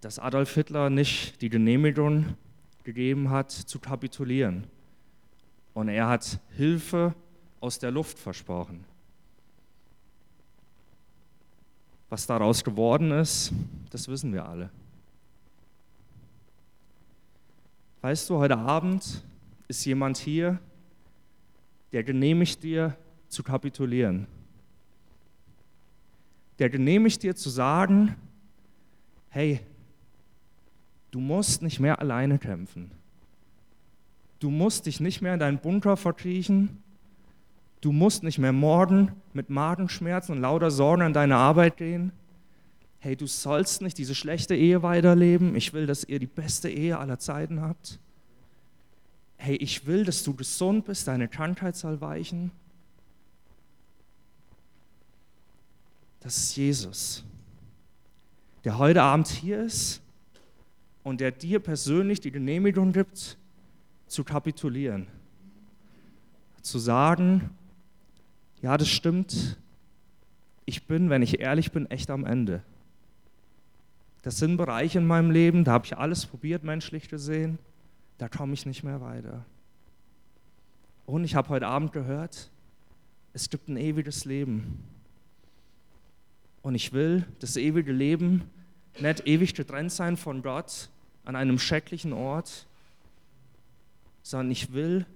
dass 0.00 0.18
Adolf 0.18 0.54
Hitler 0.54 0.90
nicht 0.90 1.40
die 1.42 1.48
Genehmigung 1.48 2.36
gegeben 2.84 3.30
hat, 3.30 3.50
zu 3.50 3.78
kapitulieren. 3.78 4.64
Und 5.74 5.88
er 5.88 6.08
hat 6.08 6.40
Hilfe 6.56 7.14
aus 7.60 7.78
der 7.78 7.90
Luft 7.90 8.18
versprochen. 8.18 8.84
Was 12.08 12.26
daraus 12.26 12.64
geworden 12.64 13.12
ist, 13.12 13.52
das 13.90 14.08
wissen 14.08 14.32
wir 14.32 14.44
alle. 14.44 14.70
Weißt 18.00 18.28
du, 18.30 18.38
heute 18.38 18.56
Abend 18.56 19.22
ist 19.68 19.84
jemand 19.84 20.16
hier, 20.16 20.58
der 21.92 22.04
genehmigt 22.04 22.62
dir 22.62 22.96
zu 23.28 23.42
kapitulieren. 23.42 24.26
Der 26.58 26.68
genehmigt 26.68 27.22
dir 27.22 27.34
zu 27.34 27.48
sagen, 27.48 28.16
hey, 29.30 29.60
du 31.10 31.20
musst 31.20 31.62
nicht 31.62 31.80
mehr 31.80 32.00
alleine 32.00 32.38
kämpfen. 32.38 32.90
Du 34.40 34.50
musst 34.50 34.86
dich 34.86 35.00
nicht 35.00 35.20
mehr 35.20 35.34
in 35.34 35.40
deinen 35.40 35.58
Bunker 35.58 35.96
verkriechen. 35.96 36.82
Du 37.80 37.92
musst 37.92 38.22
nicht 38.22 38.38
mehr 38.38 38.52
morgen 38.52 39.12
mit 39.32 39.48
Magenschmerzen 39.48 40.32
und 40.32 40.42
lauter 40.42 40.70
Sorgen 40.70 41.02
an 41.02 41.12
deine 41.12 41.36
Arbeit 41.36 41.76
gehen. 41.76 42.12
hey, 43.02 43.16
du 43.16 43.26
sollst 43.26 43.80
nicht 43.80 43.96
diese 43.96 44.14
schlechte 44.14 44.54
Ehe 44.54 44.82
weiterleben, 44.82 45.56
ich 45.56 45.72
will, 45.72 45.86
dass 45.86 46.04
ihr 46.04 46.18
die 46.18 46.26
beste 46.26 46.68
Ehe 46.68 46.98
aller 46.98 47.18
Zeiten 47.18 47.62
habt. 47.62 47.98
Hey, 49.42 49.56
ich 49.56 49.86
will, 49.86 50.04
dass 50.04 50.22
du 50.22 50.34
gesund 50.34 50.84
bist, 50.84 51.08
deine 51.08 51.26
Krankheit 51.26 51.74
soll 51.74 52.02
weichen. 52.02 52.50
Das 56.20 56.36
ist 56.36 56.56
Jesus, 56.56 57.24
der 58.64 58.76
heute 58.76 59.00
Abend 59.00 59.28
hier 59.28 59.64
ist 59.64 60.02
und 61.04 61.22
der 61.22 61.30
dir 61.30 61.58
persönlich 61.58 62.20
die 62.20 62.30
Genehmigung 62.30 62.92
gibt, 62.92 63.38
zu 64.06 64.24
kapitulieren. 64.24 65.06
Zu 66.60 66.78
sagen, 66.78 67.48
ja, 68.60 68.76
das 68.76 68.88
stimmt, 68.88 69.56
ich 70.66 70.86
bin, 70.86 71.08
wenn 71.08 71.22
ich 71.22 71.40
ehrlich 71.40 71.72
bin, 71.72 71.90
echt 71.90 72.10
am 72.10 72.26
Ende. 72.26 72.62
Das 74.20 74.36
sind 74.36 74.58
Bereiche 74.58 74.98
in 74.98 75.06
meinem 75.06 75.30
Leben, 75.30 75.64
da 75.64 75.72
habe 75.72 75.86
ich 75.86 75.96
alles 75.96 76.26
probiert, 76.26 76.62
menschlich 76.62 77.08
gesehen, 77.08 77.58
da 78.20 78.28
komme 78.28 78.52
ich 78.52 78.66
nicht 78.66 78.82
mehr 78.82 79.00
weiter. 79.00 79.46
Und 81.06 81.24
ich 81.24 81.34
habe 81.34 81.48
heute 81.48 81.66
Abend 81.66 81.92
gehört, 81.92 82.50
es 83.32 83.48
gibt 83.48 83.68
ein 83.68 83.78
ewiges 83.78 84.26
Leben. 84.26 84.84
Und 86.60 86.74
ich 86.74 86.92
will 86.92 87.24
das 87.38 87.56
ewige 87.56 87.92
Leben 87.92 88.42
nicht 89.00 89.26
ewig 89.26 89.54
getrennt 89.54 89.90
sein 89.90 90.18
von 90.18 90.42
Gott 90.42 90.90
an 91.24 91.34
einem 91.34 91.58
schrecklichen 91.58 92.12
Ort, 92.12 92.66
sondern 94.22 94.50
ich 94.50 94.74
will 94.74 95.06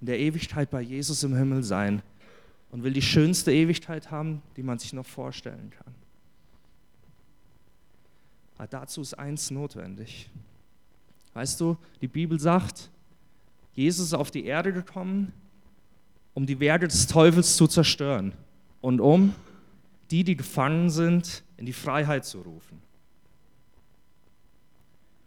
in 0.00 0.06
der 0.06 0.18
Ewigkeit 0.18 0.70
bei 0.70 0.80
Jesus 0.80 1.22
im 1.24 1.36
Himmel 1.36 1.62
sein 1.62 2.00
und 2.70 2.84
will 2.84 2.94
die 2.94 3.02
schönste 3.02 3.52
Ewigkeit 3.52 4.10
haben, 4.10 4.40
die 4.56 4.62
man 4.62 4.78
sich 4.78 4.94
noch 4.94 5.04
vorstellen 5.04 5.70
kann. 5.78 5.94
Aber 8.56 8.66
dazu 8.66 9.02
ist 9.02 9.12
eins 9.12 9.50
notwendig. 9.50 10.30
Weißt 11.36 11.60
du, 11.60 11.76
die 12.00 12.08
Bibel 12.08 12.40
sagt, 12.40 12.88
Jesus 13.74 14.06
ist 14.06 14.14
auf 14.14 14.30
die 14.30 14.46
Erde 14.46 14.72
gekommen, 14.72 15.34
um 16.32 16.46
die 16.46 16.60
Werke 16.60 16.88
des 16.88 17.08
Teufels 17.08 17.58
zu 17.58 17.66
zerstören 17.66 18.32
und 18.80 19.02
um 19.02 19.34
die, 20.10 20.24
die 20.24 20.34
gefangen 20.34 20.88
sind, 20.88 21.44
in 21.58 21.66
die 21.66 21.74
Freiheit 21.74 22.24
zu 22.24 22.40
rufen. 22.40 22.80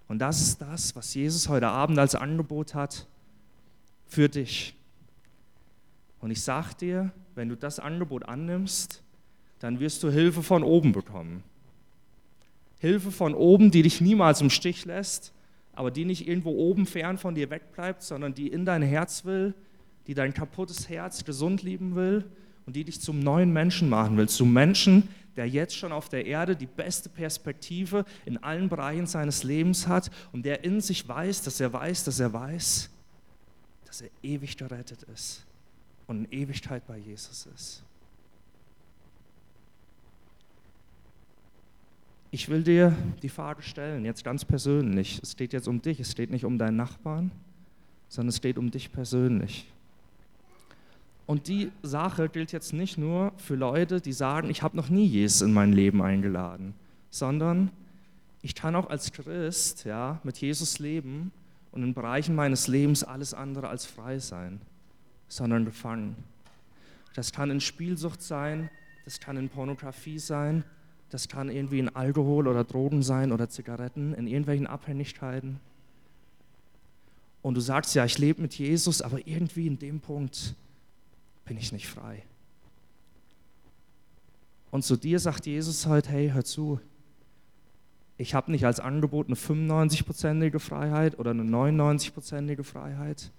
Und 0.07 0.17
das 0.17 0.41
ist 0.41 0.59
das, 0.59 0.95
was 0.95 1.13
Jesus 1.13 1.47
heute 1.47 1.67
Abend 1.67 1.99
als 1.99 2.15
Angebot 2.15 2.73
hat 2.73 3.05
für 4.07 4.29
dich. 4.29 4.73
Und 6.21 6.31
ich 6.31 6.41
sage 6.41 6.73
dir, 6.73 7.11
wenn 7.35 7.49
du 7.49 7.55
das 7.55 7.77
Angebot 7.77 8.23
annimmst, 8.27 9.03
dann 9.59 9.79
wirst 9.79 10.01
du 10.01 10.09
Hilfe 10.09 10.41
von 10.41 10.63
oben 10.63 10.91
bekommen. 10.91 11.43
Hilfe 12.79 13.11
von 13.11 13.35
oben, 13.35 13.69
die 13.69 13.83
dich 13.83 14.01
niemals 14.01 14.41
im 14.41 14.49
Stich 14.49 14.85
lässt, 14.85 15.33
aber 15.79 15.91
die 15.91 16.03
nicht 16.03 16.27
irgendwo 16.27 16.49
oben 16.51 16.85
fern 16.85 17.17
von 17.17 17.35
dir 17.35 17.49
wegbleibt, 17.49 18.03
sondern 18.03 18.33
die 18.33 18.49
in 18.49 18.65
dein 18.65 18.81
Herz 18.81 19.23
will, 19.23 19.53
die 20.07 20.13
dein 20.13 20.33
kaputtes 20.33 20.89
Herz 20.89 21.23
gesund 21.23 21.63
lieben 21.63 21.95
will 21.95 22.25
und 22.65 22.75
die 22.75 22.83
dich 22.83 22.99
zum 22.99 23.21
neuen 23.21 23.53
Menschen 23.53 23.87
machen 23.87 24.17
will, 24.17 24.27
zum 24.27 24.51
Menschen, 24.51 25.07
der 25.37 25.47
jetzt 25.47 25.77
schon 25.77 25.93
auf 25.93 26.09
der 26.09 26.25
Erde 26.25 26.57
die 26.57 26.65
beste 26.65 27.07
Perspektive 27.07 28.03
in 28.25 28.35
allen 28.43 28.67
Bereichen 28.67 29.07
seines 29.07 29.43
Lebens 29.43 29.87
hat 29.87 30.11
und 30.33 30.45
der 30.45 30.65
in 30.65 30.81
sich 30.81 31.07
weiß, 31.07 31.43
dass 31.43 31.61
er 31.61 31.71
weiß, 31.71 32.03
dass 32.03 32.19
er 32.19 32.33
weiß, 32.33 32.89
dass 33.85 34.01
er 34.01 34.09
ewig 34.21 34.57
gerettet 34.57 35.03
ist 35.03 35.45
und 36.07 36.25
in 36.25 36.41
Ewigkeit 36.41 36.85
bei 36.87 36.97
Jesus 36.97 37.47
ist. 37.55 37.83
Ich 42.31 42.47
will 42.47 42.61
dir 42.61 42.95
die 43.23 43.29
Frage 43.29 43.63
stellen, 43.63 44.05
jetzt 44.05 44.23
ganz 44.23 44.45
persönlich. 44.45 45.19
Es 45.23 45.31
steht 45.31 45.51
jetzt 45.51 45.67
um 45.67 45.81
dich, 45.81 45.99
es 45.99 46.11
steht 46.11 46.29
nicht 46.29 46.45
um 46.45 46.59
deinen 46.59 46.77
Nachbarn, 46.77 47.31
sondern 48.07 48.29
es 48.29 48.37
steht 48.37 48.59
um 48.59 48.69
dich 48.69 48.91
persönlich. 48.91 49.65
Und 51.25 51.47
die 51.47 51.71
Sache 51.81 52.29
gilt 52.29 52.51
jetzt 52.51 52.71
nicht 52.71 52.97
nur 52.97 53.33
für 53.37 53.55
Leute, 53.55 53.99
die 53.99 54.13
sagen, 54.13 54.49
ich 54.49 54.61
habe 54.61 54.77
noch 54.77 54.89
nie 54.89 55.05
Jesus 55.05 55.41
in 55.41 55.53
mein 55.53 55.73
Leben 55.73 56.01
eingeladen, 56.03 56.75
sondern 57.09 57.71
ich 58.41 58.53
kann 58.53 58.75
auch 58.75 58.89
als 58.89 59.11
Christ 59.11 59.85
ja, 59.85 60.19
mit 60.23 60.37
Jesus 60.37 60.79
leben 60.79 61.31
und 61.71 61.83
in 61.83 61.93
Bereichen 61.93 62.35
meines 62.35 62.67
Lebens 62.67 63.03
alles 63.03 63.33
andere 63.33 63.69
als 63.69 63.85
frei 63.85 64.19
sein, 64.19 64.61
sondern 65.27 65.65
gefangen. 65.65 66.15
Das 67.15 67.31
kann 67.31 67.49
in 67.49 67.59
Spielsucht 67.59 68.21
sein, 68.21 68.69
das 69.05 69.19
kann 69.19 69.37
in 69.37 69.49
Pornografie 69.49 70.19
sein, 70.19 70.63
das 71.09 71.27
kann 71.27 71.49
irgendwie 71.49 71.79
in 71.79 71.89
Alkohol 71.89 72.47
oder 72.47 72.63
Drogen 72.63 73.01
sein 73.01 73.31
oder 73.31 73.49
Zigaretten, 73.49 74.13
in 74.13 74.27
irgendwelchen 74.27 74.67
Abhängigkeiten. 74.67 75.59
Und 77.41 77.55
du 77.55 77.61
sagst 77.61 77.95
ja, 77.95 78.05
ich 78.05 78.17
lebe 78.17 78.41
mit 78.41 78.53
Jesus, 78.55 79.01
aber 79.01 79.25
irgendwie 79.25 79.67
in 79.67 79.79
dem 79.79 79.99
Punkt 79.99 80.55
bin 81.45 81.57
ich 81.57 81.71
nicht 81.71 81.87
frei. 81.87 82.23
Und 84.71 84.83
zu 84.83 84.95
dir 84.95 85.19
sagt 85.19 85.45
Jesus 85.45 85.87
heute, 85.87 86.09
hey, 86.09 86.29
hör 86.31 86.43
zu, 86.43 86.79
ich 88.17 88.33
habe 88.33 88.51
nicht 88.51 88.65
als 88.65 88.79
Angebot 88.79 89.27
eine 89.27 89.35
95-prozentige 89.35 90.59
Freiheit 90.59 91.17
oder 91.17 91.31
eine 91.31 91.43
99-prozentige 91.43 92.63
Freiheit, 92.63 93.31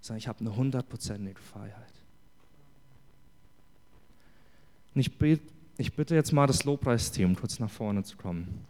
sondern 0.00 0.18
ich 0.18 0.28
habe 0.28 0.40
eine 0.40 0.50
100-prozentige 0.50 1.38
Freiheit. 1.38 1.92
Und 4.94 5.00
ich 5.00 5.18
bitte, 5.18 5.42
ich 5.78 5.94
bitte 5.94 6.16
jetzt 6.16 6.32
mal 6.32 6.48
das 6.48 6.64
Lobpreisteam 6.64 7.36
kurz 7.36 7.60
nach 7.60 7.70
vorne 7.70 8.02
zu 8.02 8.16
kommen. 8.16 8.66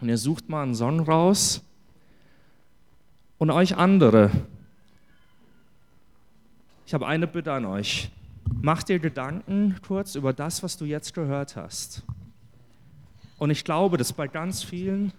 Und 0.00 0.08
ihr 0.08 0.16
sucht 0.16 0.48
mal 0.48 0.62
einen 0.62 0.76
Song 0.76 1.00
raus 1.00 1.60
und 3.38 3.50
euch 3.50 3.76
andere. 3.76 4.30
Ich 6.86 6.94
habe 6.94 7.06
eine 7.06 7.26
Bitte 7.26 7.52
an 7.52 7.64
euch. 7.64 8.10
Mach 8.60 8.84
dir 8.84 9.00
Gedanken 9.00 9.76
kurz 9.86 10.14
über 10.14 10.32
das, 10.32 10.62
was 10.62 10.76
du 10.76 10.84
jetzt 10.84 11.14
gehört 11.14 11.56
hast. 11.56 12.02
Und 13.38 13.50
ich 13.50 13.64
glaube, 13.64 13.96
dass 13.96 14.12
bei 14.12 14.28
ganz 14.28 14.62
vielen, 14.62 15.12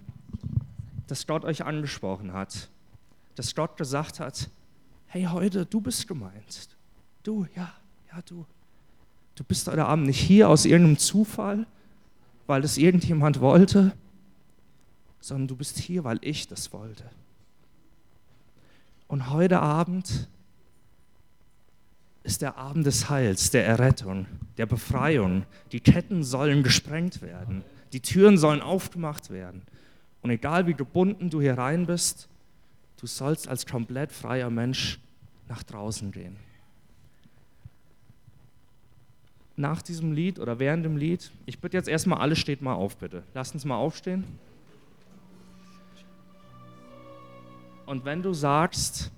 dass 1.08 1.28
Gott 1.28 1.44
euch 1.44 1.66
angesprochen 1.66 2.32
hat, 2.32 2.70
dass 3.36 3.54
Gott 3.54 3.76
gesagt 3.76 4.22
hat, 4.22 4.50
hey 5.08 5.26
heute, 5.26 5.66
du 5.66 5.82
bist 5.82 6.08
gemeint. 6.08 6.70
Du, 7.24 7.46
ja, 7.56 7.74
ja, 8.12 8.22
du. 8.22 8.46
Du 9.36 9.44
bist 9.44 9.68
heute 9.68 9.86
Abend 9.86 10.06
nicht 10.06 10.20
hier 10.20 10.50
aus 10.50 10.66
irgendeinem 10.66 10.98
Zufall, 10.98 11.66
weil 12.46 12.64
es 12.64 12.78
irgendjemand 12.78 13.40
wollte, 13.40 13.94
sondern 15.20 15.48
du 15.48 15.56
bist 15.56 15.80
hier, 15.80 16.04
weil 16.04 16.20
ich 16.22 16.48
das 16.48 16.72
wollte. 16.74 17.10
Und 19.08 19.30
heute 19.30 19.60
Abend 19.60 20.28
ist 22.24 22.42
der 22.42 22.58
Abend 22.58 22.86
des 22.86 23.10
Heils, 23.10 23.50
der 23.52 23.66
Errettung, 23.66 24.28
der 24.58 24.66
Befreiung. 24.66 25.46
Die 25.72 25.80
Ketten 25.80 26.24
sollen 26.24 26.64
gesprengt 26.64 27.22
werden. 27.22 27.64
Die 27.92 28.00
Türen 28.00 28.38
sollen 28.38 28.62
aufgemacht 28.62 29.30
werden. 29.30 29.64
Und 30.22 30.30
egal 30.30 30.68
wie 30.68 30.74
gebunden 30.74 31.30
du 31.30 31.42
hier 31.42 31.58
rein 31.58 31.86
bist, 31.86 32.30
du 32.98 33.08
sollst 33.08 33.48
als 33.48 33.66
komplett 33.66 34.12
freier 34.12 34.50
Mensch 34.50 35.00
nach 35.50 35.64
draußen 35.64 36.12
gehen. 36.12 36.38
Nach 39.56 39.82
diesem 39.82 40.14
Lied 40.14 40.40
oder 40.40 40.58
während 40.58 40.84
dem 40.84 40.98
Lied, 40.98 41.32
ich 41.46 41.60
bitte 41.60 41.78
jetzt 41.78 41.88
erstmal, 41.88 42.20
alle 42.20 42.36
steht 42.36 42.62
mal 42.62 42.74
auf, 42.74 42.98
bitte. 42.98 43.24
Lasst 43.34 43.54
uns 43.54 43.66
mal 43.66 43.76
aufstehen. 43.76 44.24
Und 47.86 48.06
wenn 48.06 48.24
du 48.24 48.34
sagst, 48.34 49.12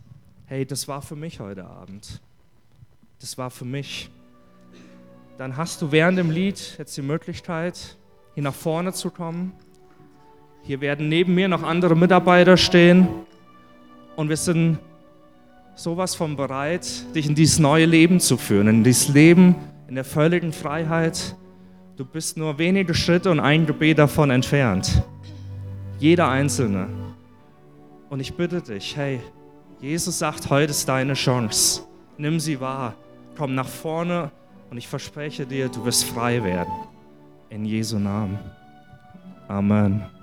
hey, 0.48 0.66
das 0.66 0.88
war 0.88 1.02
für 1.02 1.16
mich 1.16 1.40
heute 1.40 1.66
Abend, 1.66 2.22
das 3.20 3.38
war 3.38 3.50
für 3.50 3.66
mich. 3.66 4.10
Dann 5.38 5.56
hast 5.56 5.82
du 5.82 5.92
während 5.92 6.18
dem 6.18 6.32
Lied 6.32 6.76
jetzt 6.78 6.98
die 6.98 7.02
Möglichkeit, 7.02 7.98
hier 8.34 8.44
nach 8.44 8.54
vorne 8.54 8.92
zu 8.92 9.12
kommen. 9.12 9.54
Hier 10.64 10.82
werden 10.82 11.08
neben 11.08 11.36
mir 11.36 11.48
noch 11.48 11.64
andere 11.64 11.96
Mitarbeiter 11.96 12.58
stehen 12.58 13.08
und 14.16 14.30
wir 14.30 14.38
sind 14.38 14.80
sowas 15.76 16.16
von 16.16 16.36
bereit, 16.36 16.88
dich 17.14 17.28
in 17.28 17.36
dieses 17.36 17.60
neue 17.60 17.86
Leben 17.86 18.20
zu 18.20 18.38
führen, 18.38 18.68
in 18.68 18.84
dieses 18.84 19.10
Leben 19.10 19.56
in 19.88 19.96
der 19.96 20.04
völligen 20.04 20.52
Freiheit. 20.54 21.36
Du 21.96 22.06
bist 22.06 22.38
nur 22.38 22.58
wenige 22.58 22.94
Schritte 22.94 23.32
und 23.32 23.40
ein 23.40 23.66
Gebet 23.66 24.00
davon 24.00 24.30
entfernt. 24.30 25.04
Jeder 26.00 26.30
Einzelne. 26.30 26.88
Und 28.10 28.20
ich 28.20 28.36
bitte 28.36 28.62
dich, 28.62 28.96
hey, 28.96 29.22
Jesus 29.80 30.20
sagt, 30.20 30.50
heute 30.50 30.72
ist 30.72 30.88
deine 30.88 31.14
Chance. 31.14 31.84
Nimm 32.18 32.40
sie 32.40 32.60
wahr. 32.60 32.96
Komm 33.38 33.56
nach 33.56 33.68
vorne 33.68 34.32
und 34.70 34.78
ich 34.78 34.88
verspreche 34.88 35.46
dir, 35.46 35.70
du 35.70 35.84
wirst 35.86 36.06
frei 36.06 36.44
werden. 36.44 36.74
In 37.50 37.66
Jesu 37.66 38.00
Namen. 38.00 38.40
Amen. 39.48 40.15